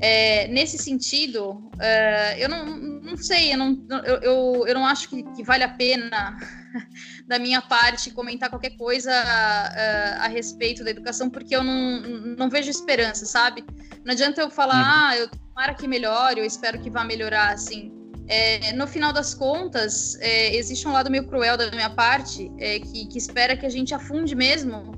[0.00, 5.08] É, nesse sentido, uh, eu não, não sei, eu não, eu, eu, eu não acho
[5.08, 6.36] que, que, vale a pena,
[7.26, 12.00] da minha parte, comentar qualquer coisa uh, a respeito da educação, porque eu não,
[12.36, 13.64] não vejo esperança, sabe?
[14.04, 15.08] Não adianta eu falar, uhum.
[15.08, 17.92] ah, eu tomara que melhore, eu espero que vá melhorar, assim.
[18.28, 22.78] É, no final das contas, é, existe um lado meio cruel da minha parte, é,
[22.78, 24.92] que, que, espera que a gente afunde mesmo,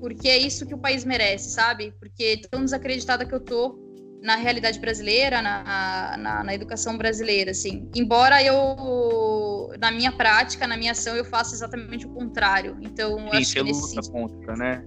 [0.00, 1.94] porque é isso que o país merece, sabe?
[1.98, 3.83] Porque tão desacreditada que eu tô
[4.24, 7.90] na realidade brasileira, na, na, na, educação brasileira, assim.
[7.94, 12.78] Embora eu, na minha prática, na minha ação, eu faça exatamente o contrário.
[12.80, 14.82] Então, Sim, acho que nesse luta contra, né?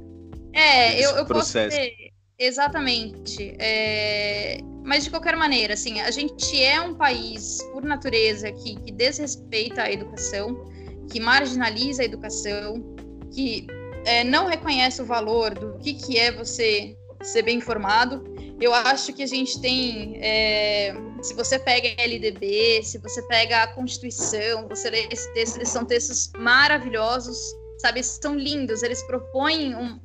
[0.53, 1.93] É, eu, eu posso ter,
[2.39, 3.55] Exatamente.
[3.59, 4.59] É...
[4.83, 9.83] Mas de qualquer maneira, assim, a gente é um país, por natureza, que, que desrespeita
[9.83, 10.65] a educação,
[11.11, 12.95] que marginaliza a educação,
[13.31, 13.67] que
[14.03, 18.23] é, não reconhece o valor do que, que é você ser bem informado.
[18.59, 23.63] Eu acho que a gente tem, é, se você pega a LDB, se você pega
[23.63, 27.37] a Constituição, você lê esses textos, são textos maravilhosos,
[27.77, 28.01] sabe?
[28.03, 29.99] São lindos, eles propõem um,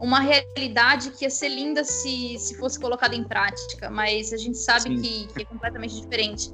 [0.00, 4.58] uma realidade que ia ser linda se, se fosse colocada em prática, mas a gente
[4.58, 6.52] sabe que, que, é completamente diferente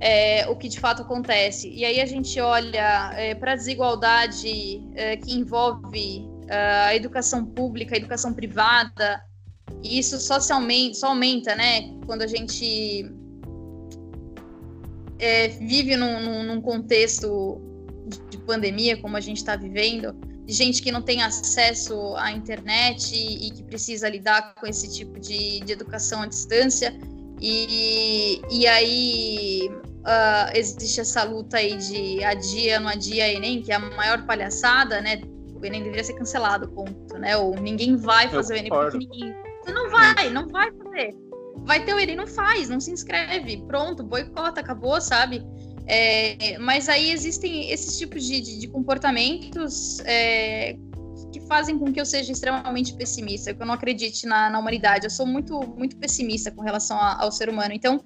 [0.00, 1.68] é, o que de fato acontece.
[1.70, 7.44] E aí a gente olha é, para a desigualdade é, que envolve é, a educação
[7.44, 9.22] pública, a educação privada,
[9.82, 13.10] e isso só, se aumenta, só aumenta, né, quando a gente
[15.18, 17.60] é, vive num, num, num contexto
[18.30, 20.14] de pandemia como a gente está vivendo
[20.48, 24.90] de gente que não tem acesso à internet e, e que precisa lidar com esse
[24.90, 26.98] tipo de, de educação à distância.
[27.38, 33.74] E, e aí uh, existe essa luta aí de adia, não adia Enem, que é
[33.74, 35.20] a maior palhaçada, né?
[35.54, 37.36] O Enem deveria ser cancelado, ponto, né?
[37.36, 39.34] Ou ninguém vai fazer Eu o Enem porque ninguém.
[39.72, 41.14] Não vai, não vai fazer.
[41.64, 45.44] Vai ter o Enem, não faz, não se inscreve, pronto, boicota, acabou, sabe?
[45.86, 50.76] É, mas aí existem esses tipos de, de, de comportamentos é,
[51.32, 55.06] que fazem com que eu seja extremamente pessimista, que eu não acredite na, na humanidade.
[55.06, 57.72] Eu sou muito, muito pessimista com relação a, ao ser humano.
[57.72, 58.00] Então,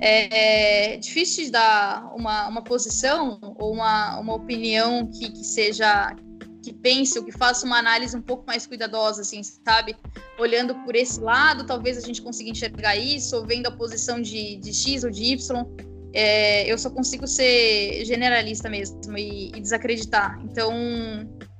[0.00, 6.14] é, é difícil de dar uma, uma posição ou uma, uma opinião que, que seja
[6.62, 9.96] que pense ou que faça uma análise um pouco mais cuidadosa, assim, sabe?
[10.38, 14.56] Olhando por esse lado, talvez a gente consiga enxergar isso, ou vendo a posição de,
[14.56, 15.64] de X ou de Y,
[16.12, 20.40] é, eu só consigo ser generalista mesmo e, e desacreditar.
[20.44, 20.72] Então,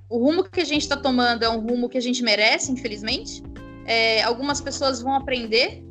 [0.09, 3.43] o rumo que a gente está tomando é um rumo que a gente merece, infelizmente.
[3.87, 5.85] É, algumas pessoas vão aprender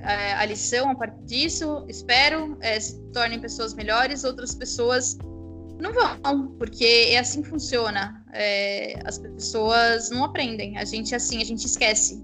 [0.00, 5.16] é, a lição a partir disso, espero, é, se tornem pessoas melhores, outras pessoas
[5.80, 8.24] não vão, porque é assim que funciona.
[8.32, 12.20] É, as pessoas não aprendem, a gente assim, a gente esquece.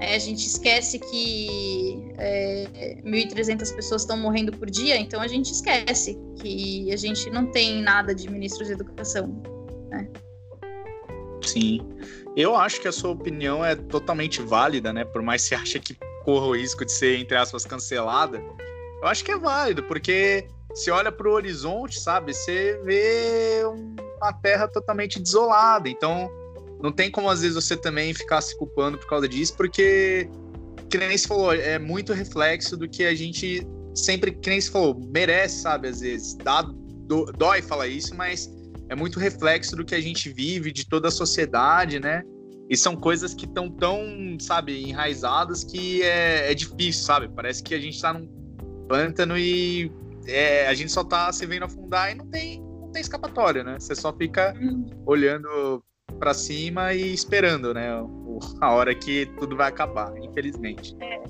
[0.00, 5.52] É, a gente esquece que é, 1.300 pessoas estão morrendo por dia, então a gente
[5.52, 9.42] esquece que a gente não tem nada de ministro de educação.
[9.90, 10.08] Né?
[11.42, 11.80] Sim.
[12.36, 15.04] Eu acho que a sua opinião é totalmente válida, né?
[15.04, 18.42] Por mais que você ache que corra o risco de ser, entre aspas, cancelada.
[19.00, 22.34] Eu acho que é válido, porque você olha para o horizonte, sabe?
[22.34, 23.62] Você vê
[24.20, 25.88] uma terra totalmente desolada.
[25.88, 26.28] Então,
[26.82, 30.28] não tem como às vezes você também ficar se culpando por causa disso, porque,
[30.90, 34.70] que nem você falou, é muito reflexo do que a gente sempre, que nem você
[34.70, 35.88] falou, merece, sabe?
[35.88, 38.50] Às vezes, dá, do, dói falar isso, mas
[38.88, 42.22] é muito reflexo do que a gente vive, de toda a sociedade, né?
[42.68, 44.02] E são coisas que estão tão,
[44.40, 47.28] sabe, enraizadas que é, é difícil, sabe?
[47.28, 48.26] Parece que a gente tá num
[48.88, 49.92] pântano e
[50.26, 53.76] é, a gente só tá se vendo afundar e não tem, não tem escapatória, né?
[53.78, 55.02] Você só fica uhum.
[55.06, 55.82] olhando
[56.18, 57.88] para cima e esperando, né?
[58.60, 60.96] A hora que tudo vai acabar, infelizmente.
[61.00, 61.22] É.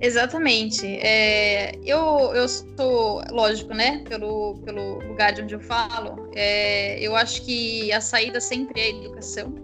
[0.00, 0.86] Exatamente.
[0.86, 4.02] É, eu, eu sou, lógico, né?
[4.08, 8.84] Pelo, pelo lugar de onde eu falo, é, eu acho que a saída sempre é
[8.84, 9.54] a educação.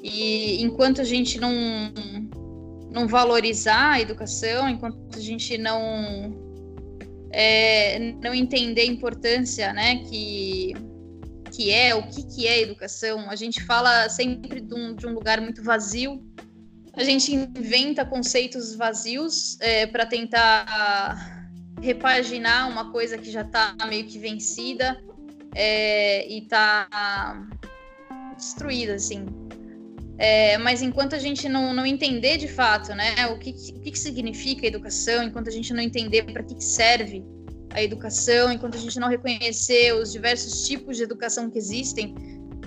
[0.00, 1.52] E enquanto a gente não,
[2.92, 6.51] não valorizar a educação, enquanto a gente não
[7.32, 10.74] é, não entender a importância, né, que,
[11.50, 13.30] que é, o que, que é educação.
[13.30, 16.22] A gente fala sempre de um, de um lugar muito vazio,
[16.94, 21.48] a gente inventa conceitos vazios é, para tentar
[21.80, 25.02] repaginar uma coisa que já está meio que vencida
[25.54, 27.48] é, e está
[28.36, 29.24] destruída, assim.
[30.18, 33.98] É, mas enquanto a gente não, não entender de fato né, o, que, o que,
[33.98, 37.24] significa educação, enquanto a gente não entender para que, que serve
[37.70, 42.14] a educação, enquanto a gente não reconhecer os diversos tipos de educação que existem,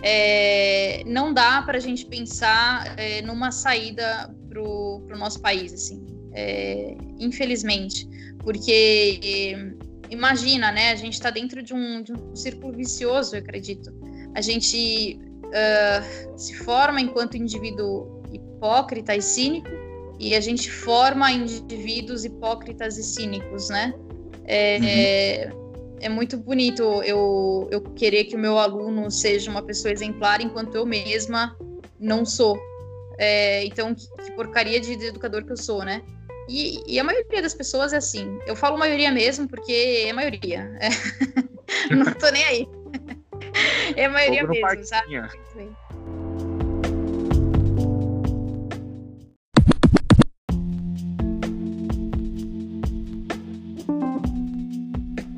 [0.02, 6.06] é, não dá para a gente pensar é, numa saída para o nosso país, assim,
[6.34, 8.08] é, infelizmente,
[8.40, 9.56] porque
[10.10, 10.92] imagina, né?
[10.92, 13.92] A gente está dentro de um, de um círculo vicioso, eu acredito.
[14.34, 19.70] A gente uh, se forma enquanto indivíduo hipócrita e cínico,
[20.20, 23.94] e a gente forma indivíduos hipócritas e cínicos, né?
[24.46, 24.86] É, uhum.
[24.88, 30.40] é, é, muito bonito eu, eu querer que o meu aluno seja uma pessoa exemplar,
[30.42, 31.58] enquanto eu mesma
[32.00, 32.58] não sou.
[33.18, 36.02] É, então, que, que, porcaria de, de, educador que eu sou, né?
[36.48, 38.38] E, e, a maioria das pessoas é assim.
[38.46, 40.78] Eu falo maioria mesmo, porque é maioria.
[40.80, 40.90] É.
[41.96, 42.68] não tô nem aí.
[43.96, 45.22] É a maioria mesmo, sabe?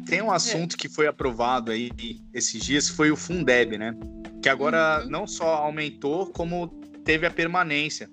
[0.07, 0.77] Tem um assunto é.
[0.77, 1.91] que foi aprovado aí
[2.33, 3.93] esses dias, foi o Fundeb, né?
[4.41, 5.09] Que agora uhum.
[5.09, 6.67] não só aumentou, como
[7.03, 8.09] teve a permanência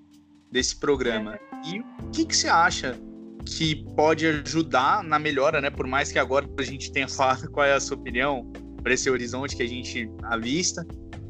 [0.51, 1.35] desse programa.
[1.35, 1.69] É.
[1.69, 2.99] E o que, que você acha
[3.45, 5.69] que pode ajudar na melhora, né?
[5.69, 8.51] Por mais que agora a gente tenha falado qual é a sua opinião,
[8.85, 10.85] para esse horizonte que a gente avista.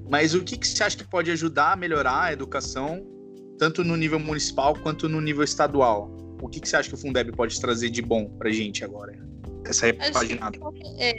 [0.10, 3.02] Mas o que, que você acha que pode ajudar a melhorar a educação,
[3.58, 6.12] tanto no nível municipal quanto no nível estadual?
[6.42, 8.84] O que, que você acha que o Fundeb pode trazer de bom para a gente
[8.84, 9.18] agora?
[9.66, 10.60] Essa repaginada.
[11.00, 11.18] É,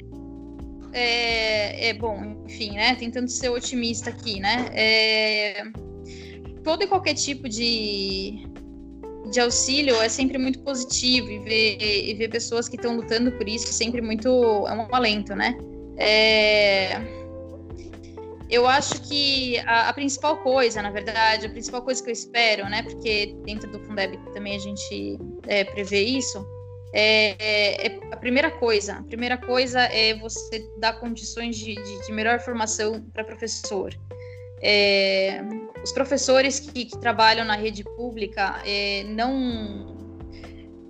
[0.93, 2.95] é, é, bom, enfim, né?
[2.97, 4.69] Tentando ser otimista aqui, né?
[4.75, 5.65] É,
[6.63, 8.47] todo e qualquer tipo de,
[9.33, 13.49] de auxílio é sempre muito positivo e ver, e ver pessoas que estão lutando por
[13.49, 15.57] isso é sempre muito é um alento, né?
[15.99, 17.01] É...
[18.49, 22.69] Eu acho que a, a, principal coisa, na verdade, a principal coisa que eu espero,
[22.69, 26.47] né, porque dentro do Fundeb também a gente é, prevê isso,
[26.93, 28.95] é, é, é, a primeira coisa.
[28.95, 33.93] A primeira coisa é você dar condições de, de, de melhor formação para professor.
[34.63, 35.43] É,
[35.83, 39.95] os professores que, que, trabalham na rede pública é, não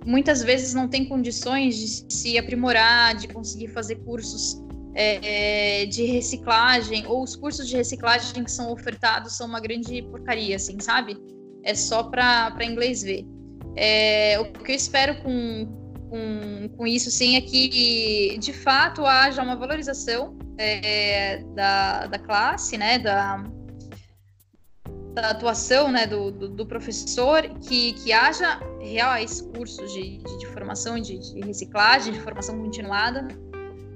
[0.05, 4.63] muitas vezes não têm condições de se aprimorar, de conseguir fazer cursos
[4.97, 10.55] é, de reciclagem, ou os cursos de reciclagem que são ofertados são uma grande porcaria,
[10.55, 11.15] assim, sabe?
[11.63, 13.23] É só para inglês ver.
[13.75, 15.67] É, o que eu espero com,
[16.09, 22.75] com, com isso, sim, é que de fato haja uma valorização é, da, da classe,
[22.75, 22.97] né?
[22.97, 23.43] Da,
[25.13, 30.45] da atuação né, do, do, do, professor, que, que haja reais cursos de, de, de
[30.47, 33.27] formação, de, de, reciclagem, de formação continuada,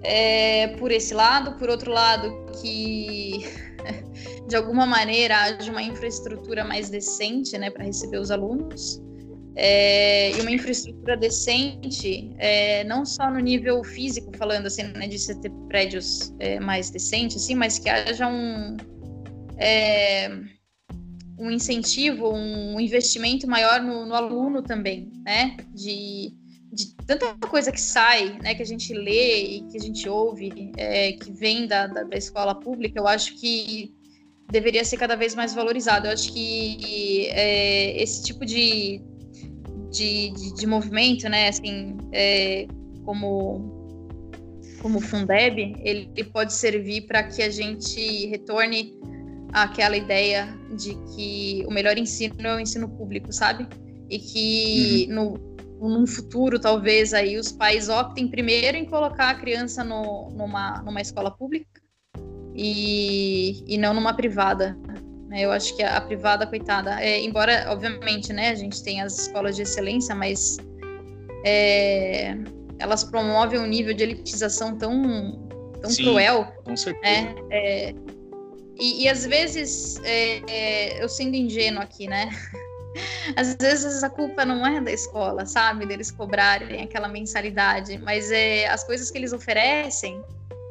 [0.04, 1.58] é, por esse lado.
[1.58, 3.46] Por outro lado, que
[4.48, 9.02] de alguma maneira haja uma infraestrutura mais decente né, para receber os alunos.
[9.56, 15.20] É, e uma infraestrutura decente, é, não só no nível físico, falando assim, né, de
[15.20, 18.78] você ter prédios é, mais decentes, assim, mas que haja um,
[19.58, 20.32] é,
[21.38, 25.58] um incentivo, um investimento maior no, no aluno também, né?
[25.74, 26.34] De,
[26.72, 30.72] de, tanta coisa que sai, né, que a gente lê e que a gente ouve,
[30.78, 33.94] é, que vem da, da, da escola pública, eu acho que
[34.50, 36.08] deveria ser cada vez mais valorizado.
[36.08, 39.02] Eu acho que é, esse tipo de,
[39.92, 42.68] de, de, de, movimento, né, assim, é,
[43.06, 43.80] como
[44.82, 49.00] como o Fundeb, ele, ele pode servir para que a gente retorne
[49.54, 53.68] àquela ideia de que o melhor ensino é o ensino público, sabe?
[54.10, 55.16] E que uhum.
[55.16, 55.51] no,
[55.90, 61.02] num futuro, talvez, aí os pais optem primeiro em colocar a criança no, numa, numa
[61.02, 61.82] escola pública
[62.56, 64.78] e, e não numa privada.
[65.28, 65.42] Né?
[65.42, 69.22] Eu acho que a, a privada, coitada, é, embora, obviamente, né, a gente tem as
[69.22, 70.58] escolas de excelência, mas
[71.46, 72.36] é,
[72.78, 75.48] elas promovem um nível de elitização tão,
[75.82, 76.46] tão Sim, cruel.
[76.66, 77.22] Com certeza.
[77.22, 77.36] Né?
[77.50, 77.96] É,
[78.80, 82.30] e, e, às vezes, é, é, eu sendo ingênuo aqui, né?
[83.36, 85.86] Às vezes a culpa não é da escola, sabe?
[85.86, 90.22] Deles cobrarem aquela mensalidade, mas é, as coisas que eles oferecem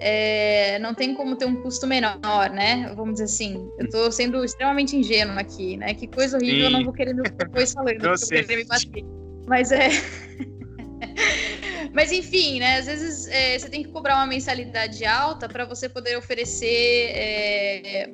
[0.00, 2.92] é, não tem como ter um custo menor, né?
[2.96, 3.70] Vamos dizer assim.
[3.78, 5.94] Eu estou sendo extremamente ingênuo aqui, né?
[5.94, 6.64] Que coisa horrível, Sim.
[6.64, 9.04] eu não vou querer depois falando, eu eu querer me bater.
[9.46, 9.88] Mas é.
[11.92, 12.78] Mas enfim, né?
[12.78, 18.10] Às vezes é, você tem que cobrar uma mensalidade alta para você poder oferecer é,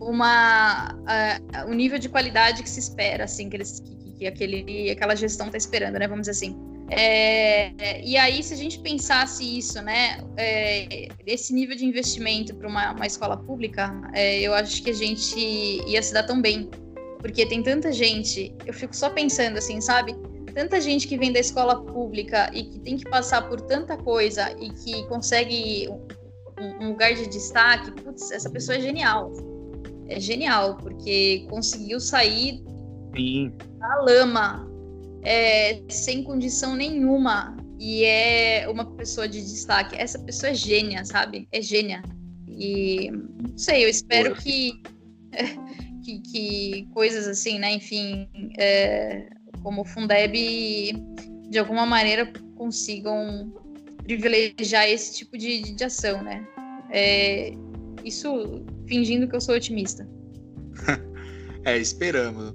[0.00, 0.94] uma
[1.66, 5.46] o nível de qualidade que se espera, assim, que, eles, que, que aquele, aquela gestão
[5.46, 6.08] está esperando, né?
[6.08, 6.70] Vamos dizer assim.
[6.90, 12.66] É, e aí, se a gente pensasse isso, né, é, esse nível de investimento para
[12.66, 16.68] uma, uma, escola pública, é, eu acho que a gente ia se dar tão bem,
[17.20, 20.16] porque tem tanta gente, eu fico só pensando assim, sabe?
[20.52, 24.50] Tanta gente que vem da escola pública e que tem que passar por tanta coisa
[24.60, 25.88] e que consegue
[26.58, 29.30] um, um lugar de destaque, putz, essa pessoa é genial.
[30.10, 32.62] É genial, porque conseguiu sair
[33.16, 33.52] Sim.
[33.78, 34.68] da lama,
[35.22, 39.96] é, sem condição nenhuma e é uma pessoa de destaque.
[39.96, 41.48] Essa pessoa é gênia, sabe?
[41.52, 42.02] É gênia.
[42.48, 44.82] E não sei, eu espero que,
[46.04, 47.72] que, que, coisas assim, né?
[47.72, 49.30] Enfim, é,
[49.62, 50.92] como o Fundeb,
[51.48, 53.54] de alguma maneira consigam
[54.02, 56.46] privilegiar esse tipo de, de ação, né?
[56.90, 57.52] É,
[58.04, 60.06] isso fingindo que eu sou otimista.
[61.64, 62.54] é, esperamos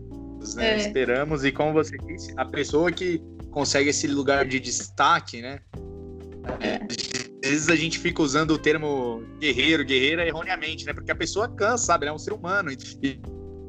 [0.54, 0.74] né?
[0.74, 0.78] É.
[0.78, 5.60] Esperamos, e como você disse, a pessoa que consegue esse lugar de destaque, né?
[6.60, 6.80] É.
[7.44, 10.94] Às vezes a gente fica usando o termo guerreiro, guerreira erroneamente, né?
[10.94, 12.06] Porque a pessoa cansa, sabe?
[12.06, 12.72] É um ser humano.
[12.72, 13.20] E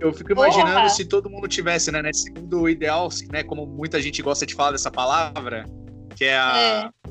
[0.00, 3.42] eu fico imaginando se todo mundo tivesse, né, nesse mundo ideal, né?
[3.42, 5.64] Como muita gente gosta de falar dessa palavra,
[6.14, 7.08] que é a é.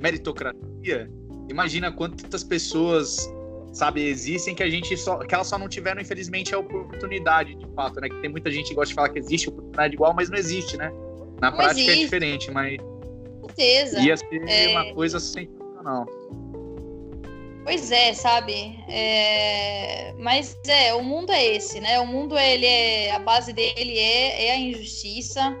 [0.00, 1.10] meritocracia.
[1.48, 3.28] Imagina quantas pessoas
[3.74, 7.66] sabe, existem que a gente só que elas só não tiveram infelizmente a oportunidade, de
[7.74, 8.08] fato, né?
[8.08, 10.76] Que tem muita gente que gosta de falar que existe oportunidade igual, mas não existe,
[10.76, 10.90] né?
[11.40, 12.00] Na não prática é existe.
[12.00, 12.78] é diferente, mas
[13.40, 14.00] Com certeza.
[14.00, 14.68] ia ser é...
[14.68, 16.06] uma coisa sensacional.
[17.64, 18.78] Pois é, sabe?
[18.88, 20.14] É...
[20.18, 21.98] Mas é, o mundo é esse, né?
[21.98, 25.56] O mundo ele é a base dele é, é a injustiça.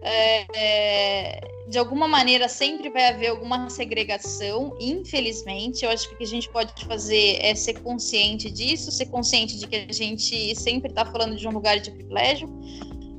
[0.00, 5.84] É, é, de alguma maneira sempre vai haver alguma segregação, infelizmente.
[5.84, 9.58] Eu acho que o que a gente pode fazer é ser consciente disso, ser consciente
[9.58, 12.48] de que a gente sempre está falando de um lugar de privilégio.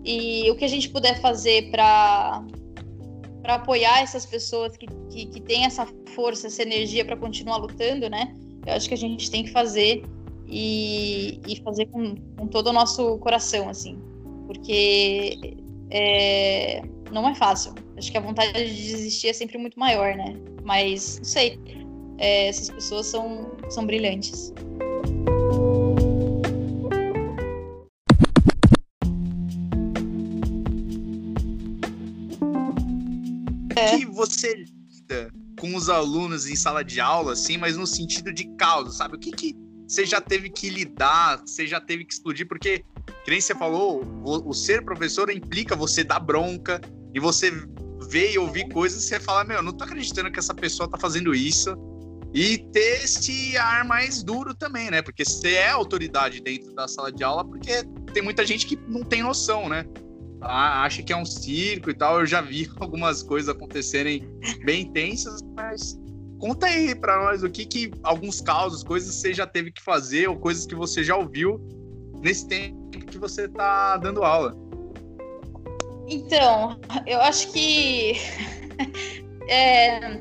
[0.04, 2.44] E o que a gente puder fazer para
[3.42, 8.10] para apoiar essas pessoas que, que, que têm essa força, essa energia para continuar lutando,
[8.10, 8.36] né?
[8.66, 10.04] Eu acho que a gente tem que fazer
[10.48, 13.98] e, e fazer com, com todo o nosso coração, assim.
[14.46, 15.58] Porque
[15.92, 16.82] é,
[17.12, 17.74] não é fácil.
[17.98, 20.36] Acho que a vontade de desistir é sempre muito maior, né?
[20.64, 21.60] Mas, não sei.
[22.18, 24.54] É, essas pessoas são, são brilhantes.
[33.76, 33.98] É.
[33.98, 38.46] que você lida com os alunos em sala de aula, assim, mas no sentido de
[38.56, 39.16] causa, sabe?
[39.16, 39.56] O que, que
[39.88, 42.48] você já teve que lidar, você já teve que explodir?
[42.48, 42.84] Porque
[43.24, 46.80] que nem você falou, o, o, ser professor implica você dar bronca
[47.14, 47.52] e você
[48.10, 50.98] ver e ouvir coisas e você fala, meu, não tô acreditando que essa pessoa tá
[50.98, 51.76] fazendo isso.
[52.34, 55.02] E ter esse ar mais duro também, né?
[55.02, 57.84] Porque você é autoridade dentro da sala de aula, porque
[58.14, 59.84] tem muita gente que não tem noção, né?
[60.42, 62.20] Acha que é um circo e tal.
[62.20, 64.30] Eu já vi algumas coisas acontecerem
[64.64, 66.00] bem intensas, mas
[66.38, 70.30] conta aí para nós o que, que alguns casos, coisas você já teve que fazer
[70.30, 71.60] ou coisas que você já ouviu
[72.22, 74.56] nesse tempo que você tá dando aula.
[76.08, 78.14] Então, eu acho que
[79.48, 80.20] é,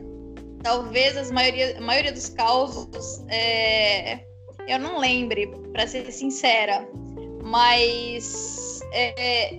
[0.62, 4.20] talvez as maioria, a maioria dos causos é,
[4.68, 6.86] eu não lembre, para ser sincera,
[7.42, 9.54] mas é,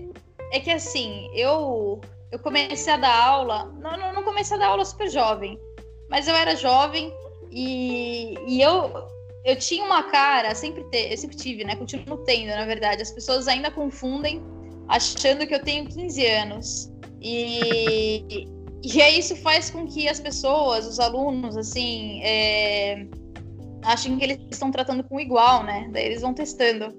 [0.52, 2.00] é, que assim, eu,
[2.32, 5.60] eu comecei a dar aula, não, não comecei a dar aula super jovem,
[6.10, 7.12] mas eu era jovem
[7.50, 9.08] e, e eu,
[9.50, 11.76] eu tinha uma cara, sempre te, eu sempre tive, né?
[11.76, 13.02] Continuo tendo, na verdade.
[13.02, 14.42] As pessoas ainda confundem
[14.88, 16.92] achando que eu tenho 15 anos.
[17.22, 18.48] E,
[18.84, 23.06] e aí isso faz com que as pessoas, os alunos, assim, é,
[23.84, 25.90] achem que eles estão tratando com igual, né?
[25.92, 26.94] Daí eles vão testando.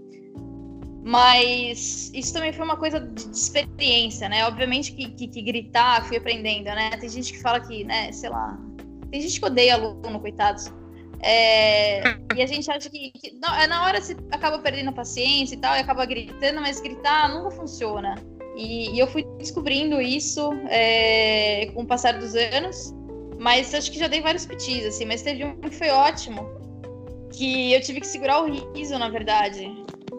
[1.03, 4.47] Mas isso também foi uma coisa de experiência, né?
[4.47, 6.91] Obviamente que, que, que gritar, fui aprendendo, né?
[6.91, 8.59] Tem gente que fala que, né, sei lá.
[9.11, 10.71] Tem gente que odeia aluno, coitados.
[11.23, 12.01] É,
[12.35, 15.55] e a gente acha que, que não, é na hora você acaba perdendo a paciência
[15.55, 18.15] e tal, e acaba gritando, mas gritar nunca funciona.
[18.57, 22.95] E, e eu fui descobrindo isso é, com o passar dos anos,
[23.39, 26.49] mas acho que já dei vários petis, assim, mas teve um que foi ótimo,
[27.33, 29.71] que eu tive que segurar o riso, na verdade.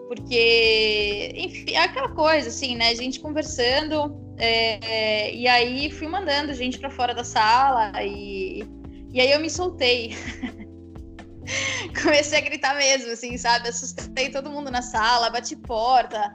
[0.08, 2.88] Porque, enfim, é aquela coisa, assim, né?
[2.88, 8.64] A gente conversando, é, e aí fui mandando gente para fora da sala, e,
[9.12, 10.14] e aí eu me soltei.
[12.02, 13.68] comecei a gritar mesmo, assim, sabe?
[13.68, 16.34] Assustei todo mundo na sala, bati porta.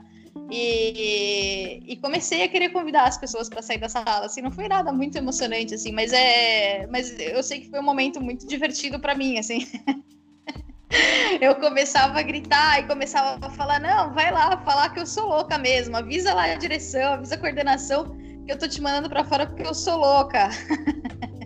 [0.50, 4.26] E, e comecei a querer convidar as pessoas para sair da sala.
[4.26, 7.84] Assim, não foi nada muito emocionante, assim, mas é, mas eu sei que foi um
[7.84, 9.66] momento muito divertido para mim, assim.
[11.40, 15.28] eu começava a gritar e começava a falar: não, vai lá, falar que eu sou
[15.28, 18.16] louca mesmo, avisa lá a direção, avisa a coordenação
[18.46, 20.48] que eu tô te mandando para fora porque eu sou louca.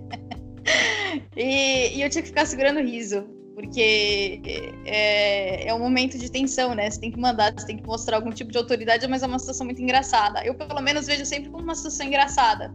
[1.36, 4.40] e, e eu tinha que ficar segurando o riso porque
[4.84, 6.90] é, é um momento de tensão, né?
[6.90, 9.38] Você tem que mandar, você tem que mostrar algum tipo de autoridade, mas é uma
[9.38, 10.44] situação muito engraçada.
[10.44, 12.74] Eu, pelo menos, vejo sempre como uma situação engraçada.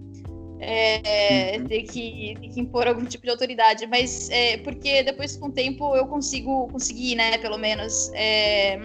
[0.59, 1.65] É, uhum.
[1.65, 5.51] ter, que, ter que impor algum tipo de autoridade, mas é, porque depois com o
[5.51, 8.79] tempo eu consigo conseguir, né, pelo menos, é,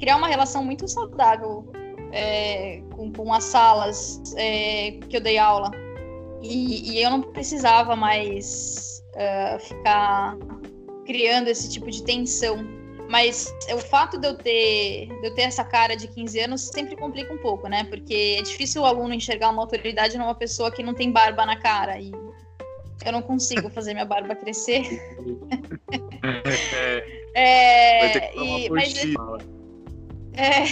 [0.00, 1.70] criar uma relação muito saudável
[2.12, 5.70] é, com, com as salas é, que eu dei aula.
[6.42, 10.36] E, e eu não precisava mais uh, ficar
[11.08, 12.58] criando esse tipo de tensão.
[13.08, 16.94] Mas o fato de eu ter, de eu ter essa cara de 15 anos sempre
[16.94, 17.84] complica um pouco, né?
[17.84, 21.56] Porque é difícil o aluno enxergar uma autoridade numa pessoa que não tem barba na
[21.56, 21.98] cara.
[21.98, 22.12] E
[23.06, 24.82] eu não consigo fazer minha barba crescer.
[27.34, 28.94] é, e, mas,
[30.34, 30.64] é,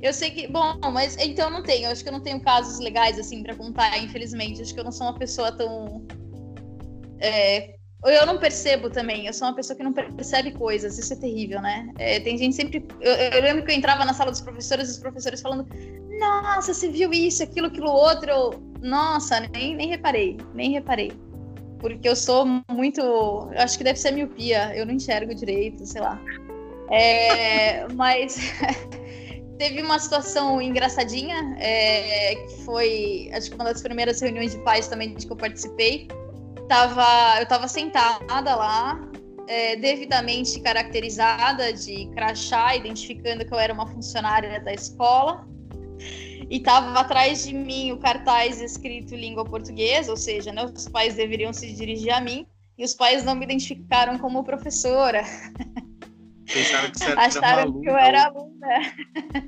[0.00, 0.46] eu sei que.
[0.46, 1.90] Bom, mas então não tenho.
[1.90, 4.62] Acho que eu não tenho casos legais assim para contar, infelizmente.
[4.62, 6.06] Acho que eu não sou uma pessoa tão.
[7.18, 11.16] É, eu não percebo também, eu sou uma pessoa que não percebe coisas, isso é
[11.16, 11.90] terrível, né?
[11.98, 12.86] É, tem gente sempre.
[13.00, 15.66] Eu, eu, lembro que eu entrava na sala dos professores e os professores falando:
[16.18, 18.30] Nossa, você viu isso, aquilo, aquilo outro.
[18.30, 21.12] Eu, Nossa, nem, nem reparei, nem reparei.
[21.80, 23.00] Porque eu sou muito.
[23.00, 26.20] Eu acho que deve ser miopia, eu não enxergo direito, sei lá.
[26.90, 28.38] É, mas.
[29.58, 34.86] teve uma situação engraçadinha, é, que foi, acho que uma das primeiras reuniões de pais
[34.86, 36.06] também de que eu participei
[36.68, 39.00] tava, eu estava sentada lá,
[39.48, 45.48] é, devidamente caracterizada de crachá, identificando que eu era uma funcionária da escola.
[46.50, 51.14] E tava atrás de mim o cartaz escrito língua portuguesa, ou seja, né, os pais
[51.14, 52.46] deveriam se dirigir a mim,
[52.76, 55.24] e os pais não me identificaram como professora.
[56.52, 58.68] Pensaram que você era Acharam que eu era aluna.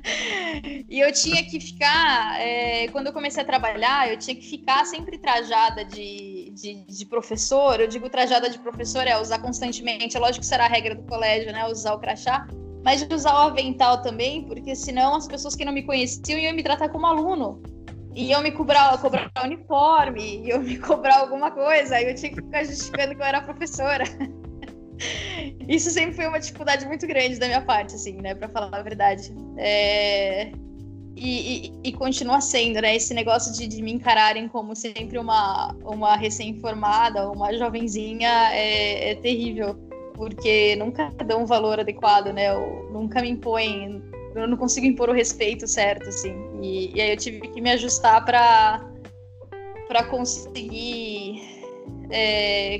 [0.87, 4.85] e eu tinha que ficar, é, quando eu comecei a trabalhar, eu tinha que ficar
[4.85, 7.79] sempre trajada de, de, de, professor.
[7.79, 10.15] Eu digo trajada de professor é usar constantemente.
[10.15, 11.65] É lógico que será a regra do colégio, né?
[11.67, 12.47] Usar o crachá.
[12.83, 16.63] Mas usar o avental também, porque senão as pessoas que não me conheciam iam me
[16.63, 17.61] tratar como aluno.
[18.13, 21.95] E iam me cobrar, cobrar uniforme, iam me cobrar alguma coisa.
[21.95, 24.03] Aí eu tinha que ficar justificando que eu era professora.
[25.67, 28.35] Isso sempre foi uma dificuldade muito grande da minha parte, assim, né?
[28.35, 29.33] Pra falar a verdade.
[29.57, 30.51] É...
[31.15, 32.95] E, e, e, continua sendo, né?
[32.95, 39.15] Esse negócio de, de, me encararem como sempre uma, uma recém-formada, uma jovenzinha, é, é,
[39.15, 39.75] terrível,
[40.15, 42.49] porque nunca dão um valor adequado, né?
[42.49, 44.01] Eu nunca me impõem,
[44.33, 46.33] eu não consigo impor o respeito certo, assim.
[46.61, 48.81] E, e aí eu tive que me ajustar para
[49.87, 51.41] para conseguir
[52.09, 52.79] é,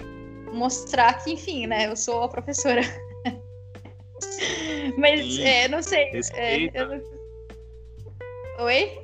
[0.51, 2.81] mostrar que, enfim, né, eu sou a professora.
[4.97, 6.11] Mas, é, não sei.
[6.33, 7.01] É, não...
[8.65, 8.99] Oi?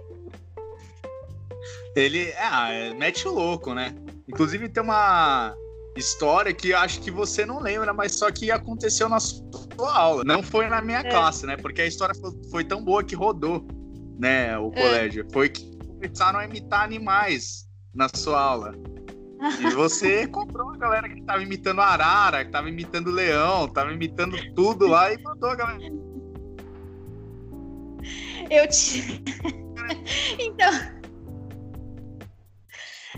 [1.96, 3.96] Ele, ah, mete o louco, né?
[4.28, 5.56] Inclusive tem uma
[5.96, 10.24] história que acho que você não lembra, mas só que aconteceu na sua aula.
[10.24, 11.10] Não foi na minha é.
[11.10, 11.58] classe, né?
[11.58, 13.66] Porque a história foi, foi, tão boa que rodou,
[14.20, 14.58] né?
[14.60, 14.82] O é.
[14.82, 15.28] colégio.
[15.32, 18.76] Foi que começaram a imitar animais na sua aula.
[19.60, 24.38] E você comprou a galera que tava imitando arara, que tava imitando leão, tava imitando
[24.56, 25.94] tudo lá e mandou a galera.
[28.50, 29.24] Eu te.
[30.40, 30.98] então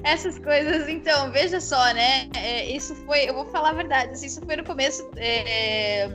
[0.04, 2.30] essas coisas, então, veja só, né?
[2.36, 6.08] É, isso foi, eu vou falar a verdade, assim, isso foi no começo é,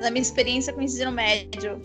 [0.00, 1.80] da minha experiência com o ensino médio.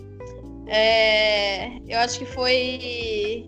[0.66, 3.46] É, eu acho que foi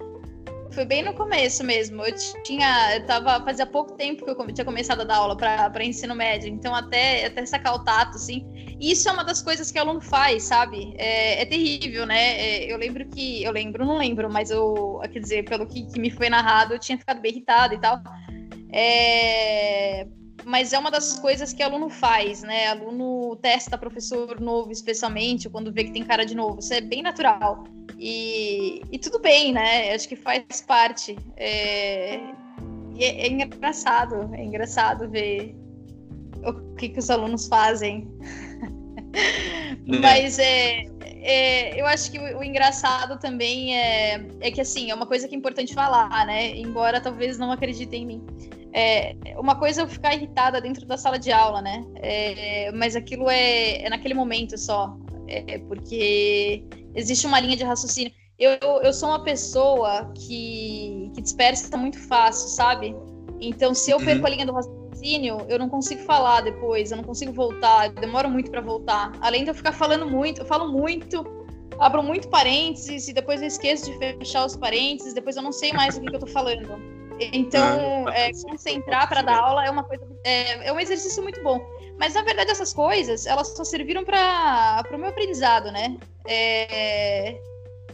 [0.73, 2.05] foi bem no começo mesmo.
[2.05, 5.85] Eu tinha, eu tava, fazia pouco tempo que eu tinha começado a dar aula para
[5.85, 8.47] ensino médio, então até, até sacar o tato, assim.
[8.79, 10.95] E isso é uma das coisas que o aluno faz, sabe?
[10.97, 12.41] É, é terrível, né?
[12.41, 16.01] É, eu lembro que, eu lembro, não lembro, mas eu, quer dizer, pelo que, que
[16.01, 18.01] me foi narrado, eu tinha ficado bem irritada e tal.
[18.73, 20.07] É,
[20.51, 22.67] mas é uma das coisas que aluno faz, né?
[22.67, 26.59] Aluno testa professor novo, especialmente, quando vê que tem cara de novo.
[26.59, 27.63] Isso é bem natural.
[27.97, 29.95] E, e tudo bem, né?
[29.95, 31.17] Acho que faz parte.
[31.37, 32.17] É,
[32.99, 35.55] é, é engraçado, é engraçado ver
[36.45, 38.09] o que, que os alunos fazem.
[39.87, 39.99] Né?
[39.99, 44.95] Mas é, é, eu acho que o, o, engraçado também é, é que, assim, é
[44.95, 46.57] uma coisa que é importante falar, né?
[46.57, 48.27] Embora talvez não acreditem em mim.
[48.73, 51.85] É, uma coisa é eu ficar irritada dentro da sala de aula, né?
[51.97, 54.97] É, mas aquilo é, é, naquele momento só.
[55.27, 56.65] É, porque
[56.95, 58.13] existe uma linha de raciocínio.
[58.39, 62.97] Eu, eu sou uma pessoa que, que dispersa muito fácil, sabe?
[63.41, 64.05] Então, se eu uhum.
[64.05, 67.95] perco a linha do raciocínio, eu não consigo falar depois, eu não consigo voltar, eu
[67.95, 69.13] demoro muito para voltar.
[69.21, 71.25] Além de eu ficar falando muito, eu falo muito,
[71.79, 75.73] abro muito parênteses e depois eu esqueço de fechar os parênteses, depois eu não sei
[75.73, 77.00] mais o que, que eu tô falando.
[77.33, 81.43] Então, ah, é, concentrar para dar aula é uma coisa, é, é, um exercício muito
[81.43, 81.61] bom.
[81.99, 85.99] Mas na verdade essas coisas elas só serviram para o meu aprendizado, né?
[86.27, 87.39] É,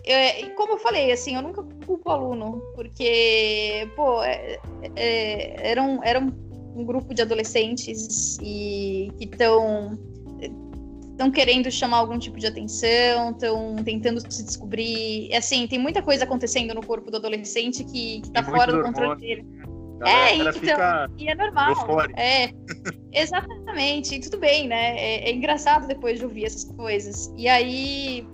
[0.04, 4.60] é, como eu falei, assim, eu nunca culpo o aluno, porque, pô, é,
[4.94, 9.98] é, era, um, era um grupo de adolescentes e que estão
[11.16, 15.34] estão querendo chamar algum tipo de atenção, estão tentando se descobrir.
[15.34, 19.18] Assim, tem muita coisa acontecendo no corpo do adolescente que, que tá fora do controle
[19.18, 19.46] dele.
[20.04, 20.50] É, então,
[21.16, 21.74] e é normal.
[22.16, 22.50] É,
[23.12, 24.94] exatamente, e tudo bem, né?
[24.98, 27.32] É, é, engraçado depois de ouvir essas coisas.
[27.34, 28.28] E aí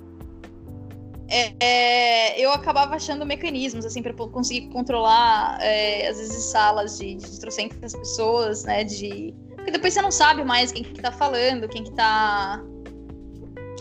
[1.28, 7.14] é, é, eu acabava achando mecanismos assim para conseguir controlar é, às vezes salas de,
[7.14, 8.82] de trocentas pessoas, né?
[8.82, 12.60] De porque depois você não sabe mais quem que tá falando, quem que tá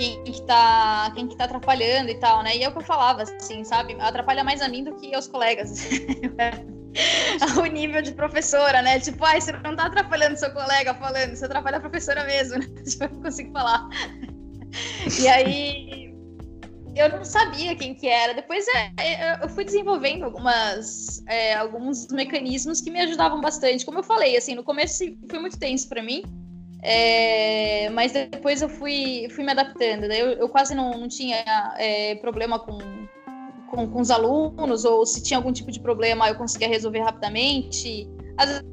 [0.02, 2.58] quem que tá, quem que tá atrapalhando e tal, né?
[2.58, 3.96] E é o que eu falava, assim, sabe?
[4.00, 5.88] Atrapalha mais a mim do que aos colegas.
[7.60, 9.00] o nível de professora, né?
[9.00, 12.68] Tipo, ai, você não tá atrapalhando seu colega falando, você atrapalha a professora mesmo, né?
[12.84, 13.88] Tipo, eu não consigo falar.
[15.22, 16.16] e aí,
[16.96, 18.34] eu não sabia quem que era.
[18.34, 23.86] Depois é, é, eu fui desenvolvendo algumas, é, alguns mecanismos que me ajudavam bastante.
[23.86, 26.24] Como eu falei, assim, no começo foi muito tenso para mim,
[26.82, 30.06] é, mas depois eu fui, fui me adaptando.
[30.06, 31.44] Eu, eu quase não, não tinha
[31.78, 32.80] é, problema com,
[33.70, 38.10] com, com, os alunos, ou se tinha algum tipo de problema eu conseguia resolver rapidamente.
[38.38, 38.64] Às vezes,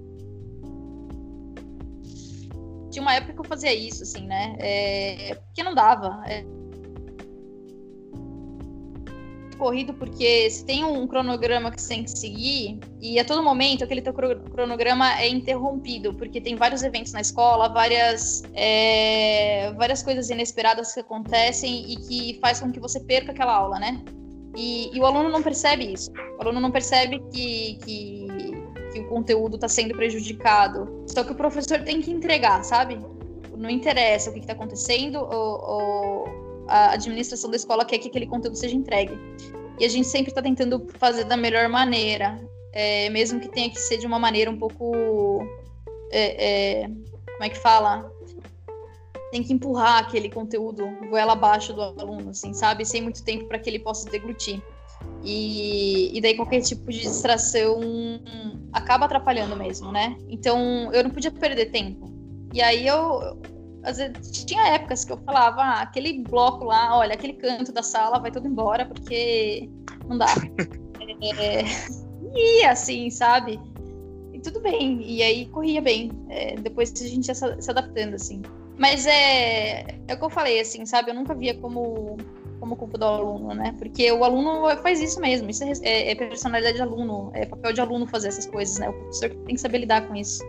[2.91, 4.57] tinha uma época que eu fazia isso, assim, né?
[4.59, 6.23] É, porque não dava.
[6.27, 6.45] É,
[9.59, 13.85] corrido porque se tem um cronograma que você tem que seguir e a todo momento
[13.85, 20.31] aquele teu cronograma é interrompido porque tem vários eventos na escola, várias é, várias coisas
[20.31, 24.03] inesperadas que acontecem e que faz com que você perca aquela aula, né?
[24.57, 26.11] E, e o aluno não percebe isso.
[26.39, 28.27] O aluno não percebe que, que,
[28.93, 31.05] que o conteúdo está sendo prejudicado.
[31.07, 32.99] Só que o professor tem que entregar, sabe?
[33.57, 38.27] Não interessa o que está acontecendo ou, ou a administração da escola quer que aquele
[38.27, 39.19] conteúdo seja entregue.
[39.79, 42.39] E a gente sempre está tentando fazer da melhor maneira,
[42.73, 45.47] é, mesmo que tenha que ser de uma maneira um pouco.
[46.11, 48.11] É, é, como é que fala?
[49.31, 52.85] Tem que empurrar aquele conteúdo goela abaixo do aluno, assim, sabe?
[52.85, 54.61] Sem muito tempo para que ele possa deglutir.
[55.23, 57.81] E, e daí qualquer tipo de distração
[58.73, 60.17] acaba atrapalhando mesmo, né?
[60.29, 62.13] Então eu não podia perder tempo.
[62.53, 63.39] E aí eu,
[63.83, 67.83] às vezes, tinha épocas que eu falava, ah, aquele bloco lá, olha, aquele canto da
[67.83, 69.71] sala vai todo embora, porque
[70.07, 70.27] não dá.
[71.39, 71.65] é,
[72.35, 73.61] e assim, sabe?
[74.39, 75.03] e tudo bem.
[75.03, 76.11] E aí corria bem.
[76.29, 78.41] É, depois a gente ia se adaptando, assim.
[78.79, 81.11] Mas é, é o que eu falei, assim, sabe?
[81.11, 82.17] Eu nunca via como,
[82.61, 83.75] como culpa do aluno, né?
[83.79, 85.51] Porque o aluno faz isso mesmo.
[85.51, 88.89] Isso é, é, é personalidade de aluno, é papel de aluno fazer essas coisas, né?
[88.89, 90.43] O professor tem que saber lidar com isso.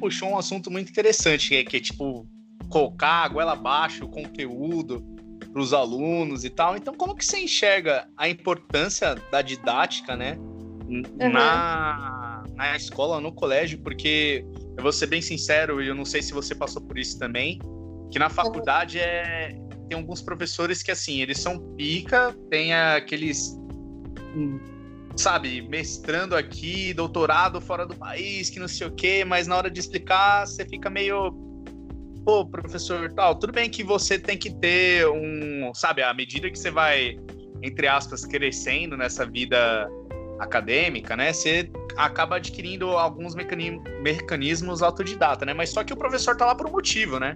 [0.00, 2.26] Puxou um assunto muito interessante, que é, que é tipo
[2.68, 5.04] colocar a goela abaixo o conteúdo
[5.52, 6.76] para os alunos e tal.
[6.76, 11.32] Então, como que você enxerga a importância da didática, né, uhum.
[11.32, 13.78] na, na escola, no colégio?
[13.78, 14.44] Porque
[14.76, 17.58] eu vou ser bem sincero, e eu não sei se você passou por isso também,
[18.10, 19.54] que na faculdade é
[19.88, 23.58] tem alguns professores que assim eles são pica, tem aqueles
[25.16, 29.70] sabe, mestrando aqui, doutorado fora do país, que não sei o quê, mas na hora
[29.70, 31.32] de explicar você fica meio
[32.24, 36.58] pô, professor, tal, tudo bem que você tem que ter um, sabe, à medida que
[36.58, 37.18] você vai,
[37.62, 39.88] entre aspas, crescendo nessa vida
[40.38, 46.46] acadêmica, né, você acaba adquirindo alguns mecanismos autodidata, né, mas só que o professor tá
[46.46, 47.34] lá por um motivo, né,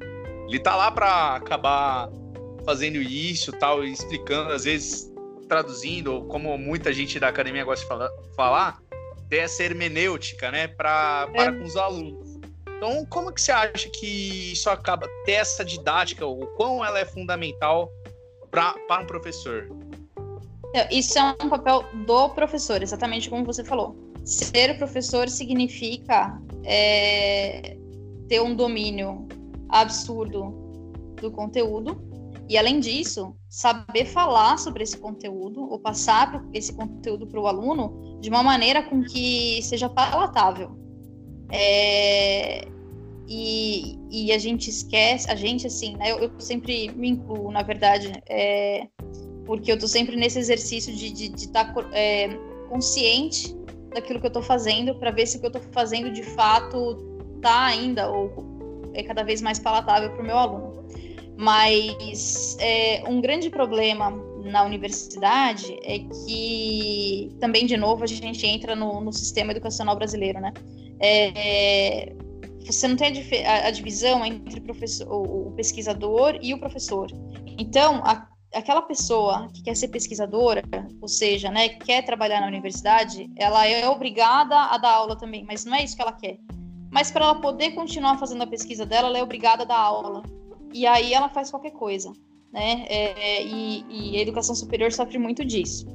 [0.49, 2.09] ele tá lá para acabar
[2.65, 5.14] fazendo isso, tal, explicando, às vezes
[5.55, 8.83] traduzindo, como muita gente da academia gosta de falar, falar
[9.29, 11.57] ter essa hermenêutica, né, pra, para é.
[11.57, 12.41] com os alunos.
[12.77, 17.05] Então, como que você acha que isso acaba ter essa didática, o quão ela é
[17.05, 17.89] fundamental
[18.51, 19.69] pra, para um professor?
[20.91, 23.97] Isso é um papel do professor, exatamente como você falou.
[24.25, 27.77] Ser professor significa é,
[28.29, 29.29] ter um domínio
[29.69, 30.51] absurdo
[31.21, 31.97] do conteúdo
[32.49, 38.19] e, além disso, saber falar sobre esse conteúdo ou passar esse conteúdo para o aluno
[38.21, 40.77] de uma maneira com que seja palatável.
[41.51, 42.67] É,
[43.27, 46.13] e, e, a gente esquece, a gente assim, né?
[46.13, 48.89] Eu, eu sempre me incluo, na verdade, é,
[49.47, 52.29] porque eu tô sempre nesse exercício de estar tá, é,
[52.69, 53.57] consciente
[53.95, 56.97] daquilo que eu tô fazendo para ver se o que eu tô fazendo de fato
[57.41, 58.31] tá ainda ou
[58.93, 60.85] é cada vez mais palatável para o meu aluno.
[61.37, 64.11] Mas é, um grande problema
[64.45, 70.41] na universidade é que também de novo a gente entra no, no sistema educacional brasileiro,
[70.41, 70.53] né?
[71.01, 72.13] É,
[72.65, 73.13] você não tem
[73.47, 74.63] a, a divisão entre
[75.07, 77.11] o, o, pesquisador e o professor.
[77.59, 80.63] Então, a, aquela pessoa que quer ser pesquisadora,
[81.01, 85.65] ou seja, né, quer trabalhar na universidade, ela é obrigada a dar aula também, mas
[85.65, 86.39] não é isso que ela quer.
[86.91, 90.23] Mas para ela poder continuar fazendo a pesquisa dela, ela é obrigada a dar aula.
[90.75, 92.13] E aí ela faz qualquer coisa,
[92.53, 92.85] né?
[92.89, 95.87] É, e, e a educação superior sofre muito disso.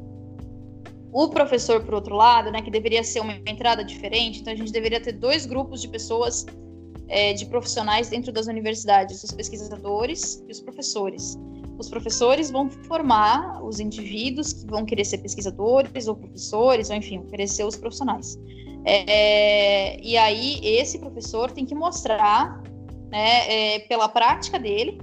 [1.11, 4.71] O professor, por outro lado, né, que deveria ser uma entrada diferente, então a gente
[4.71, 6.45] deveria ter dois grupos de pessoas,
[7.09, 11.38] é, de profissionais dentro das universidades, os pesquisadores e os professores.
[11.77, 17.21] Os professores vão formar os indivíduos que vão querer ser pesquisadores ou professores, ou enfim,
[17.23, 18.38] querer ser os profissionais.
[18.86, 22.61] É, e aí, esse professor tem que mostrar,
[23.12, 24.99] né, é, pela prática dele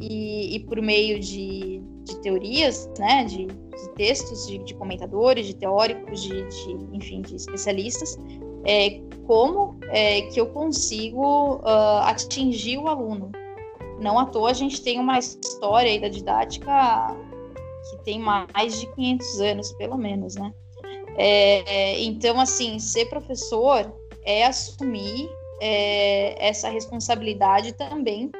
[0.00, 3.48] e, e por meio de, de teorias, né, de
[3.80, 6.46] de textos de, de comentadores, de teóricos, de,
[6.92, 8.18] enfim, de especialistas,
[8.64, 13.30] é, como é, que eu consigo uh, atingir o aluno.
[14.00, 17.16] Não à toa a gente tem uma história aí da didática
[17.90, 20.52] que tem mais de 500 anos, pelo menos, né?
[21.16, 23.92] É, então, assim, ser professor
[24.24, 25.28] é assumir
[25.60, 28.30] é, essa responsabilidade também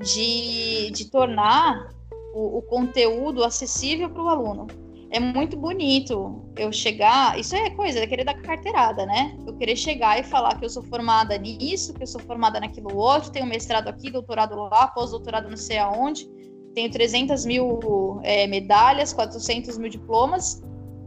[0.00, 1.90] de, de tornar
[2.34, 4.66] o, o conteúdo acessível para o aluno
[5.10, 7.38] é muito bonito eu chegar.
[7.38, 9.36] Isso é coisa, é querer dar carteirada, né?
[9.44, 12.96] Eu querer chegar e falar que eu sou formada nisso, que eu sou formada naquilo
[12.96, 16.28] outro, tenho mestrado aqui, doutorado lá, pós-doutorado não sei aonde,
[16.74, 20.62] tenho 300 mil é, medalhas, 400 mil diplomas.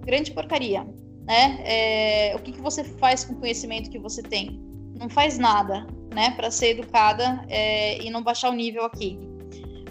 [0.05, 0.83] Grande porcaria,
[1.25, 1.63] né?
[1.63, 4.61] É, o que, que você faz com o conhecimento que você tem?
[4.99, 6.31] Não faz nada, né?
[6.31, 9.19] Para ser educada é, e não baixar o nível aqui.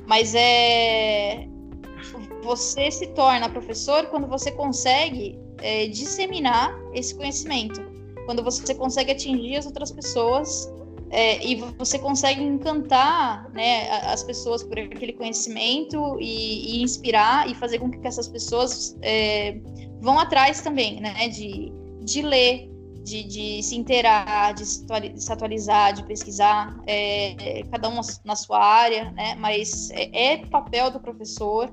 [0.07, 1.47] Mas é,
[2.43, 7.81] você se torna professor quando você consegue é, disseminar esse conhecimento,
[8.27, 10.73] quando você consegue atingir as outras pessoas
[11.13, 17.55] é, e você consegue encantar né, as pessoas por aquele conhecimento e, e, inspirar e
[17.55, 19.61] fazer com que essas pessoas é,
[20.01, 21.71] vão atrás também, né, de,
[22.03, 22.72] de ler,
[23.03, 29.11] de, de se inteirar, de se atualizar, de pesquisar, é, cada um na sua área,
[29.13, 29.35] né?
[29.37, 31.73] Mas é, é papel do professor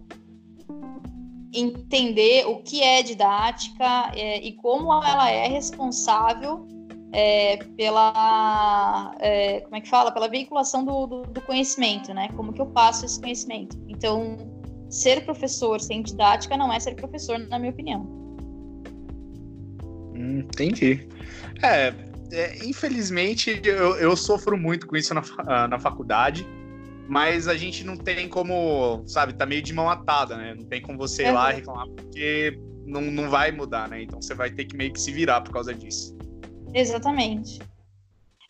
[1.53, 6.67] entender o que é didática é, e como ela é responsável
[7.11, 10.11] é, pela é, como é que fala?
[10.11, 12.29] Pela veiculação do, do, do, conhecimento né?
[12.35, 13.77] Como que eu passo esse conhecimento.
[13.87, 14.37] Então
[14.89, 18.18] ser professor sem didática não é ser professor na minha opinião
[20.19, 21.07] entendi
[21.61, 21.93] é,
[22.31, 26.45] é, infelizmente eu, eu sofro muito com isso na, na faculdade
[27.09, 30.53] mas a gente não tem como, sabe, tá meio de mão atada, né?
[30.53, 32.55] Não tem como você ir lá reclamar, porque
[32.85, 34.03] não, não vai mudar, né?
[34.03, 36.15] Então você vai ter que meio que se virar por causa disso.
[36.71, 37.59] Exatamente.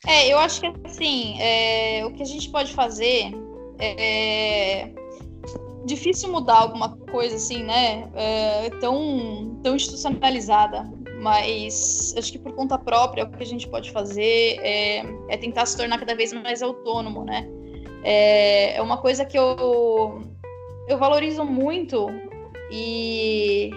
[0.05, 3.31] É, eu acho que assim, é, o que a gente pode fazer
[3.79, 4.91] é
[5.85, 8.09] difícil mudar alguma coisa assim, né?
[8.13, 10.83] É, tão, tão institucionalizada.
[11.19, 15.65] Mas acho que por conta própria o que a gente pode fazer é, é tentar
[15.65, 17.47] se tornar cada vez mais autônomo, né?
[18.03, 20.21] É, é uma coisa que eu,
[20.87, 22.07] eu valorizo muito
[22.71, 23.69] e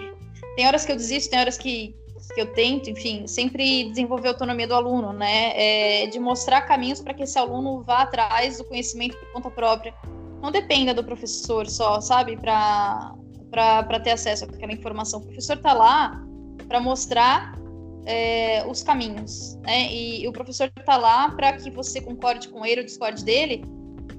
[0.55, 1.93] tem horas que eu desisto, tem horas que,
[2.33, 5.51] que eu tento, enfim, sempre desenvolver a autonomia do aluno, né?
[5.55, 9.93] É, de mostrar caminhos para que esse aluno vá atrás do conhecimento por conta própria.
[10.41, 12.37] Não dependa do professor só, sabe?
[12.37, 15.19] Para ter acesso àquela informação.
[15.19, 16.23] O professor está lá
[16.73, 17.55] para mostrar
[18.03, 19.93] é, os caminhos, né?
[19.93, 23.63] E, e o professor está lá para que você concorde com ele ou discorde dele,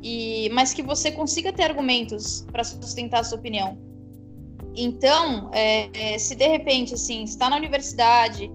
[0.01, 3.77] e, mas que você consiga ter argumentos para sustentar a sua opinião.
[4.77, 8.49] Então, é, é, se de repente, assim, está na universidade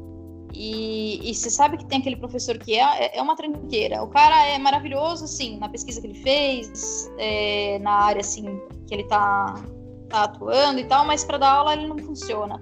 [0.53, 4.07] e, e você sabe que tem aquele professor que é, é, é uma tranqueira, o
[4.07, 8.45] cara é maravilhoso, assim, na pesquisa que ele fez, é, na área, assim,
[8.87, 9.61] que ele está
[10.07, 12.61] tá atuando e tal, mas para dar aula ele não funciona.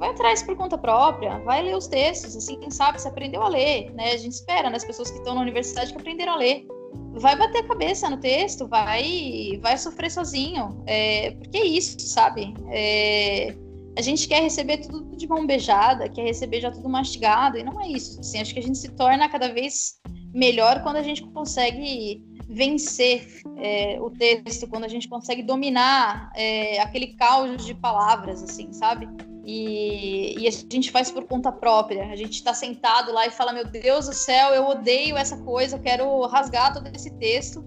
[0.00, 3.48] Vai atrás por conta própria, vai ler os textos, assim, quem sabe você aprendeu a
[3.48, 4.12] ler, né?
[4.12, 6.66] A gente espera nas né, pessoas que estão na universidade que aprenderam a ler
[7.12, 10.82] vai bater a cabeça no texto, vai, vai sofrer sozinho.
[10.86, 12.54] É, porque é isso, sabe?
[12.70, 13.54] É,
[13.96, 17.80] a gente quer receber tudo de mão beijada, quer receber já tudo mastigado, e não
[17.80, 18.20] é isso.
[18.20, 20.00] Assim, acho que a gente se torna cada vez
[20.32, 26.80] melhor quando a gente consegue vencer é, o texto, quando a gente consegue dominar é,
[26.80, 29.08] aquele caos de palavras, assim, sabe?
[29.52, 32.04] E, e, a gente faz por conta própria.
[32.04, 35.76] A gente está sentado lá e fala: Meu Deus do céu, eu odeio essa coisa,
[35.76, 37.64] eu quero rasgar todo esse texto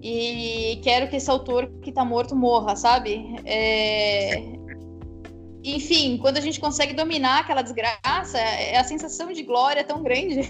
[0.00, 3.34] e quero que esse autor que está morto morra, sabe?
[3.44, 4.40] É...
[5.64, 10.42] Enfim, quando a gente consegue dominar aquela desgraça, é a sensação de glória tão grande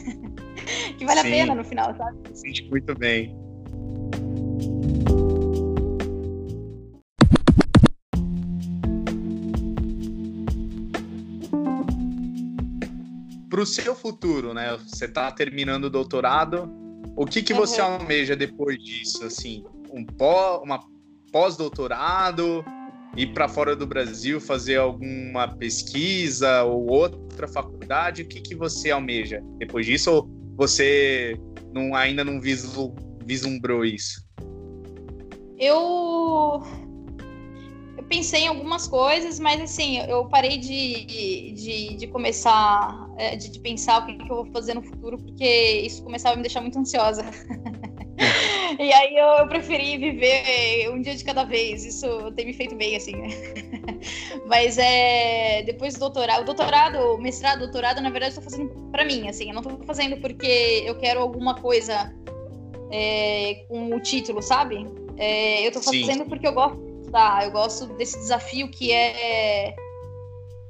[0.98, 1.26] que vale Sim.
[1.26, 2.18] a pena no final, sabe?
[2.34, 3.34] Sente muito bem.
[13.56, 14.78] Para o seu futuro, né?
[14.86, 16.70] Você está terminando o doutorado.
[17.16, 17.94] O que, que você uhum.
[17.94, 19.24] almeja depois disso?
[19.24, 20.78] Assim, um pós, uma
[21.32, 22.62] pós-doutorado,
[23.16, 28.20] ir para fora do Brasil fazer alguma pesquisa ou outra faculdade?
[28.20, 30.12] O que, que você almeja depois disso?
[30.12, 31.40] Ou você
[31.72, 32.38] não, ainda não
[33.24, 34.22] vislumbrou isso?
[35.58, 36.62] Eu
[38.08, 43.58] pensei em algumas coisas, mas assim, eu parei de, de, de começar, é, de, de,
[43.58, 46.60] pensar o que, que eu vou fazer no futuro, porque isso começava a me deixar
[46.60, 47.24] muito ansiosa.
[48.78, 52.74] e aí eu, eu, preferi viver um dia de cada vez, isso tem me feito
[52.76, 53.28] bem, assim, né?
[54.46, 59.04] mas é, depois do doutorado, o doutorado, mestrado, doutorado, na verdade, eu tô fazendo para
[59.04, 62.14] mim, assim, eu não tô fazendo porque eu quero alguma coisa
[62.92, 64.86] é, com o título, sabe?
[65.16, 66.28] É, eu tô fazendo Sim.
[66.28, 66.85] porque eu gosto
[67.16, 67.44] estudar.
[67.44, 69.74] Eu gosto desse desafio que é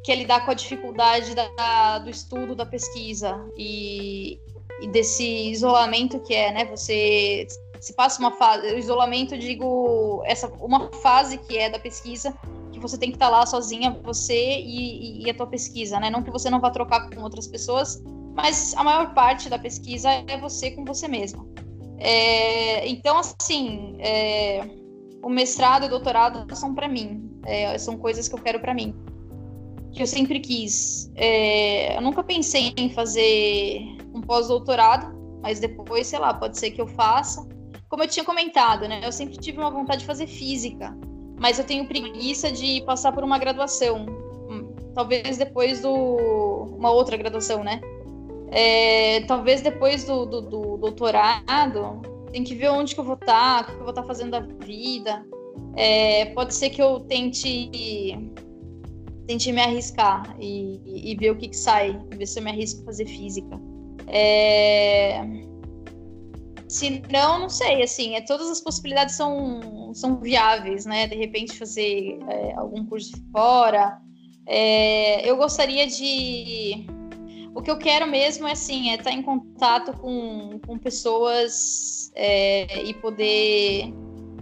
[0.02, 4.38] que é lidar com a dificuldade da, do estudo, da pesquisa e,
[4.80, 6.64] e, desse isolamento que é, né?
[6.66, 7.48] Você
[7.80, 12.32] se passa uma fase, o isolamento, digo, essa uma fase que é da pesquisa
[12.72, 16.08] que você tem que estar lá sozinha, você e, e, a tua pesquisa, né?
[16.08, 18.00] Não que você não vá trocar com outras pessoas,
[18.32, 21.44] mas a maior parte da pesquisa é você com você mesma.
[21.98, 24.60] É, então, assim, é,
[25.26, 28.72] o mestrado e o doutorado são para mim, é, são coisas que eu quero para
[28.72, 28.94] mim,
[29.90, 31.10] que eu sempre quis.
[31.16, 33.80] É, eu nunca pensei em fazer
[34.14, 35.12] um pós-doutorado,
[35.42, 37.44] mas depois, sei lá, pode ser que eu faça.
[37.88, 39.00] Como eu tinha comentado, né?
[39.02, 40.96] Eu sempre tive uma vontade de fazer física,
[41.40, 44.06] mas eu tenho preguiça de passar por uma graduação,
[44.48, 45.92] hum, talvez depois do
[46.78, 47.80] uma outra graduação, né?
[48.52, 53.64] É, talvez depois do, do, do doutorado tem que ver onde que eu vou estar,
[53.64, 55.24] tá, o que eu vou estar tá fazendo da vida.
[55.74, 57.70] É, pode ser que eu tente
[59.26, 62.82] tente me arriscar e, e ver o que, que sai, ver se eu me arrisco
[62.82, 63.58] a fazer física.
[64.06, 65.22] É...
[66.68, 71.06] Se não, não sei, assim, é, todas as possibilidades são, são viáveis, né?
[71.06, 73.98] De repente fazer é, algum curso fora.
[74.46, 76.84] É, eu gostaria de
[77.54, 82.82] o que eu quero mesmo é assim, é estar em contato com, com pessoas é,
[82.82, 83.92] e poder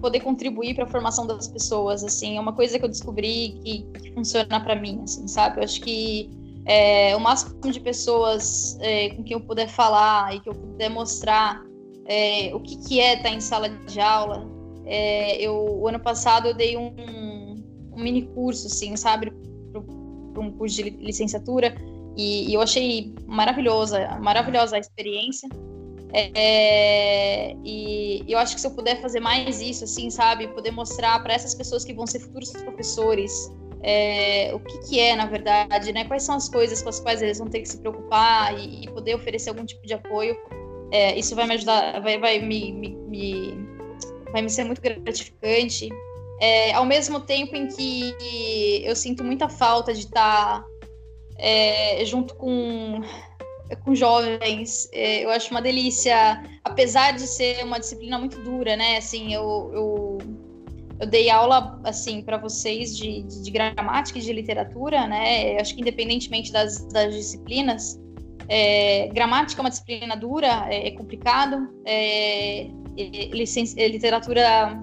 [0.01, 3.83] poder contribuir para a formação das pessoas, assim, é uma coisa que eu descobri que,
[4.03, 5.61] que funciona para mim, assim, sabe?
[5.61, 6.29] Eu acho que
[6.67, 10.91] é, o máximo de pessoas é, com quem eu puder falar e que eu puder
[10.91, 11.63] mostrar
[12.07, 14.47] é, o que, que é estar em sala de aula.
[14.85, 16.95] É, eu, o ano passado eu dei um,
[17.97, 19.33] um mini curso, assim, sabe,
[19.73, 21.75] para um curso de licenciatura
[22.17, 25.49] e, e, eu achei maravilhosa, maravilhosa a experiência.
[26.17, 31.21] É, e eu acho que se eu puder fazer mais isso, assim, sabe, poder mostrar
[31.23, 33.51] para essas pessoas que vão ser futuros professores
[33.87, 36.07] é, o que, que, é, na verdade, né?
[36.07, 38.91] Quais são as coisas com as quais eles vão ter que se preocupar e, e
[38.91, 40.35] poder oferecer algum tipo de apoio.
[40.91, 43.69] É, isso vai me ajudar, vai, vai me, me, me,
[44.33, 45.91] vai me ser muito gratificante.
[46.41, 50.65] É, ao mesmo tempo em que eu sinto muita falta de estar
[51.39, 53.03] é, junto com
[53.85, 58.99] com jovens, é, eu acho uma delícia, apesar de ser uma disciplina muito dura, né?
[58.99, 60.19] Assim, eu, eu
[61.01, 65.59] eu dei aula assim para vocês de, de, de, gramática e de literatura, né?
[65.61, 68.01] Acho que independentemente das, das disciplinas,
[68.49, 71.69] é, gramática é uma disciplina dura, é, é complicado.
[71.85, 74.81] É, é, literatura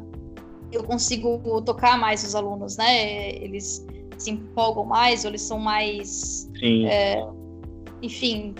[0.71, 3.31] eu consigo tocar mais os alunos, né?
[3.35, 3.85] Eles
[4.17, 7.23] se empolgam mais, ou eles são mais, é,
[8.01, 8.53] enfim,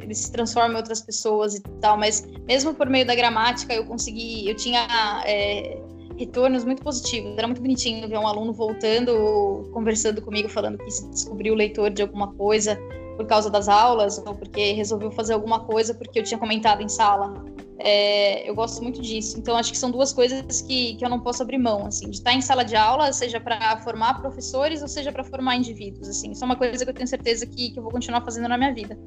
[0.00, 1.96] eles se transformam em outras pessoas e tal.
[1.96, 4.86] Mas mesmo por meio da gramática eu consegui, eu tinha
[5.26, 5.80] é,
[6.18, 7.32] retornos muito positivos.
[7.36, 12.02] Era muito bonitinho ver um aluno voltando, conversando comigo, falando que se descobriu leitor de
[12.02, 12.78] alguma coisa
[13.16, 16.88] por causa das aulas, ou porque resolveu fazer alguma coisa porque eu tinha comentado em
[16.88, 17.44] sala.
[17.80, 19.38] É, eu gosto muito disso.
[19.38, 22.16] Então, acho que são duas coisas que, que eu não posso abrir mão, assim, de
[22.16, 26.32] estar em sala de aula, seja para formar professores ou seja para formar indivíduos, assim.
[26.32, 28.58] Isso é uma coisa que eu tenho certeza que, que eu vou continuar fazendo na
[28.58, 28.98] minha vida.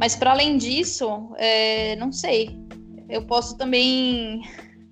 [0.00, 2.58] Mas, para além disso, é, não sei.
[3.06, 4.40] Eu posso também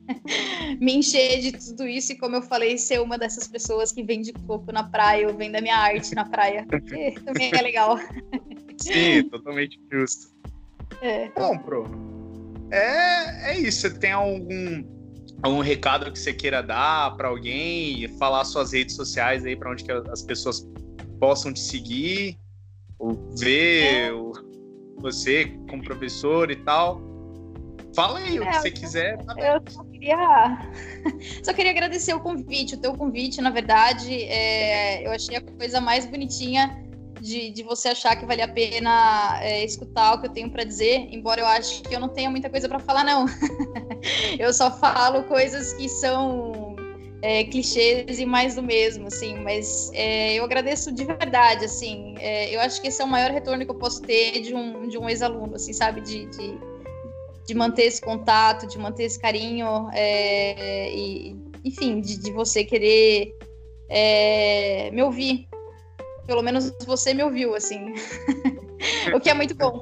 [0.79, 4.35] me encher de tudo isso e, como eu falei, ser uma dessas pessoas que vende
[4.47, 6.67] coco na praia ou vende a minha arte na praia.
[7.25, 7.99] também é legal.
[8.77, 10.29] Sim, totalmente justo.
[11.01, 11.31] É.
[11.31, 11.57] Bom,
[12.71, 13.81] é, é isso.
[13.81, 14.85] Você tem algum,
[15.43, 18.07] algum recado que você queira dar para alguém?
[18.19, 20.69] Falar suas redes sociais aí para onde que as pessoas
[21.19, 22.37] possam te seguir?
[22.99, 24.48] Ou ver é.
[25.01, 27.01] Você como professor e tal?
[27.95, 29.19] Fala aí é, o que você quiser.
[29.25, 30.59] Tá eu só queria,
[31.43, 34.23] só queria agradecer o convite, o teu convite, na verdade.
[34.25, 36.85] É, eu achei a coisa mais bonitinha
[37.21, 40.65] de, de você achar que vale a pena é, escutar o que eu tenho para
[40.65, 43.27] dizer, embora eu acho que eu não tenha muita coisa para falar, não.
[44.39, 46.68] eu só falo coisas que são
[47.23, 52.55] é, clichês e mais do mesmo, assim, mas é, eu agradeço de verdade, assim, é,
[52.55, 54.97] eu acho que esse é o maior retorno que eu posso ter de um, de
[54.99, 56.59] um ex-aluno, assim, sabe, de, de
[57.49, 63.35] de manter esse contato, de manter esse carinho, é, e, enfim, de, de você querer
[63.89, 65.49] é, me ouvir.
[66.27, 67.95] Pelo menos você me ouviu, assim.
[69.17, 69.81] o que é muito bom.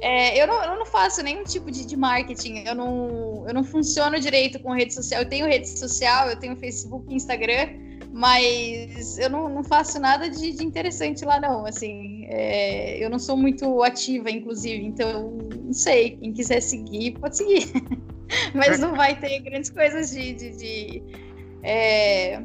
[0.00, 3.64] É, eu, não, eu não faço nenhum tipo de, de, marketing, eu não, eu não
[3.64, 5.22] funciono direito com rede social.
[5.22, 7.68] Eu tenho rede social, eu tenho Facebook Instagram,
[8.12, 11.66] mas eu não, não faço nada de, de, interessante lá, não.
[11.66, 15.32] Assim, é, eu não sou muito ativa, inclusive, então
[15.64, 16.16] não sei.
[16.16, 17.66] Quem quiser seguir, pode seguir.
[18.54, 21.02] mas não vai ter grandes coisas de, de, de,
[21.64, 22.40] é,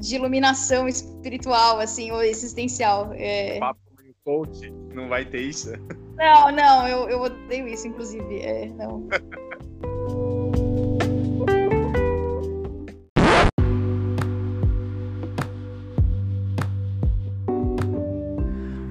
[0.00, 3.12] de iluminação espiritual, assim, ou existencial.
[3.12, 3.58] É...
[3.58, 3.81] Papo
[4.24, 5.72] coach, não vai ter isso?
[6.16, 8.40] Não, não, eu, eu odeio isso, inclusive.
[8.40, 9.08] É, não.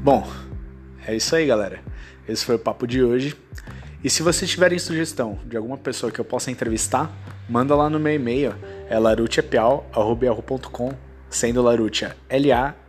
[0.03, 0.27] Bom,
[1.07, 1.79] é isso aí, galera.
[2.27, 3.37] Esse foi o papo de hoje.
[4.03, 7.09] E se vocês tiverem sugestão de alguma pessoa que eu possa entrevistar,
[7.47, 8.53] manda lá no meu e-mail,
[8.89, 8.99] é
[11.31, 12.83] sendo Larutia L-A-R-U-C-C-I-A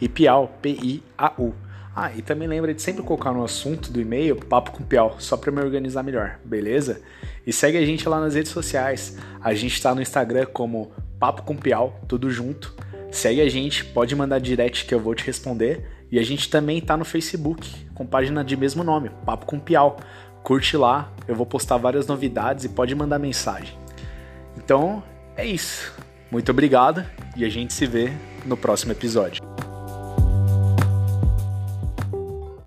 [0.00, 1.54] e Piau, P-I-A-U.
[1.94, 5.36] Ah, e também lembra de sempre colocar no assunto do e-mail Papo com Piau, só
[5.36, 7.02] para me organizar melhor, beleza?
[7.46, 9.18] E segue a gente lá nas redes sociais.
[9.40, 10.90] A gente está no Instagram como
[11.20, 12.74] Papo com Piau, tudo junto.
[13.10, 15.86] Segue a gente, pode mandar direct que eu vou te responder.
[16.10, 19.98] E a gente também tá no Facebook, com página de mesmo nome, Papo com Piau.
[20.42, 23.78] Curte lá, eu vou postar várias novidades e pode mandar mensagem.
[24.56, 25.02] Então,
[25.36, 25.92] é isso.
[26.32, 27.04] Muito obrigado
[27.36, 28.10] e a gente se vê
[28.46, 29.51] no próximo episódio.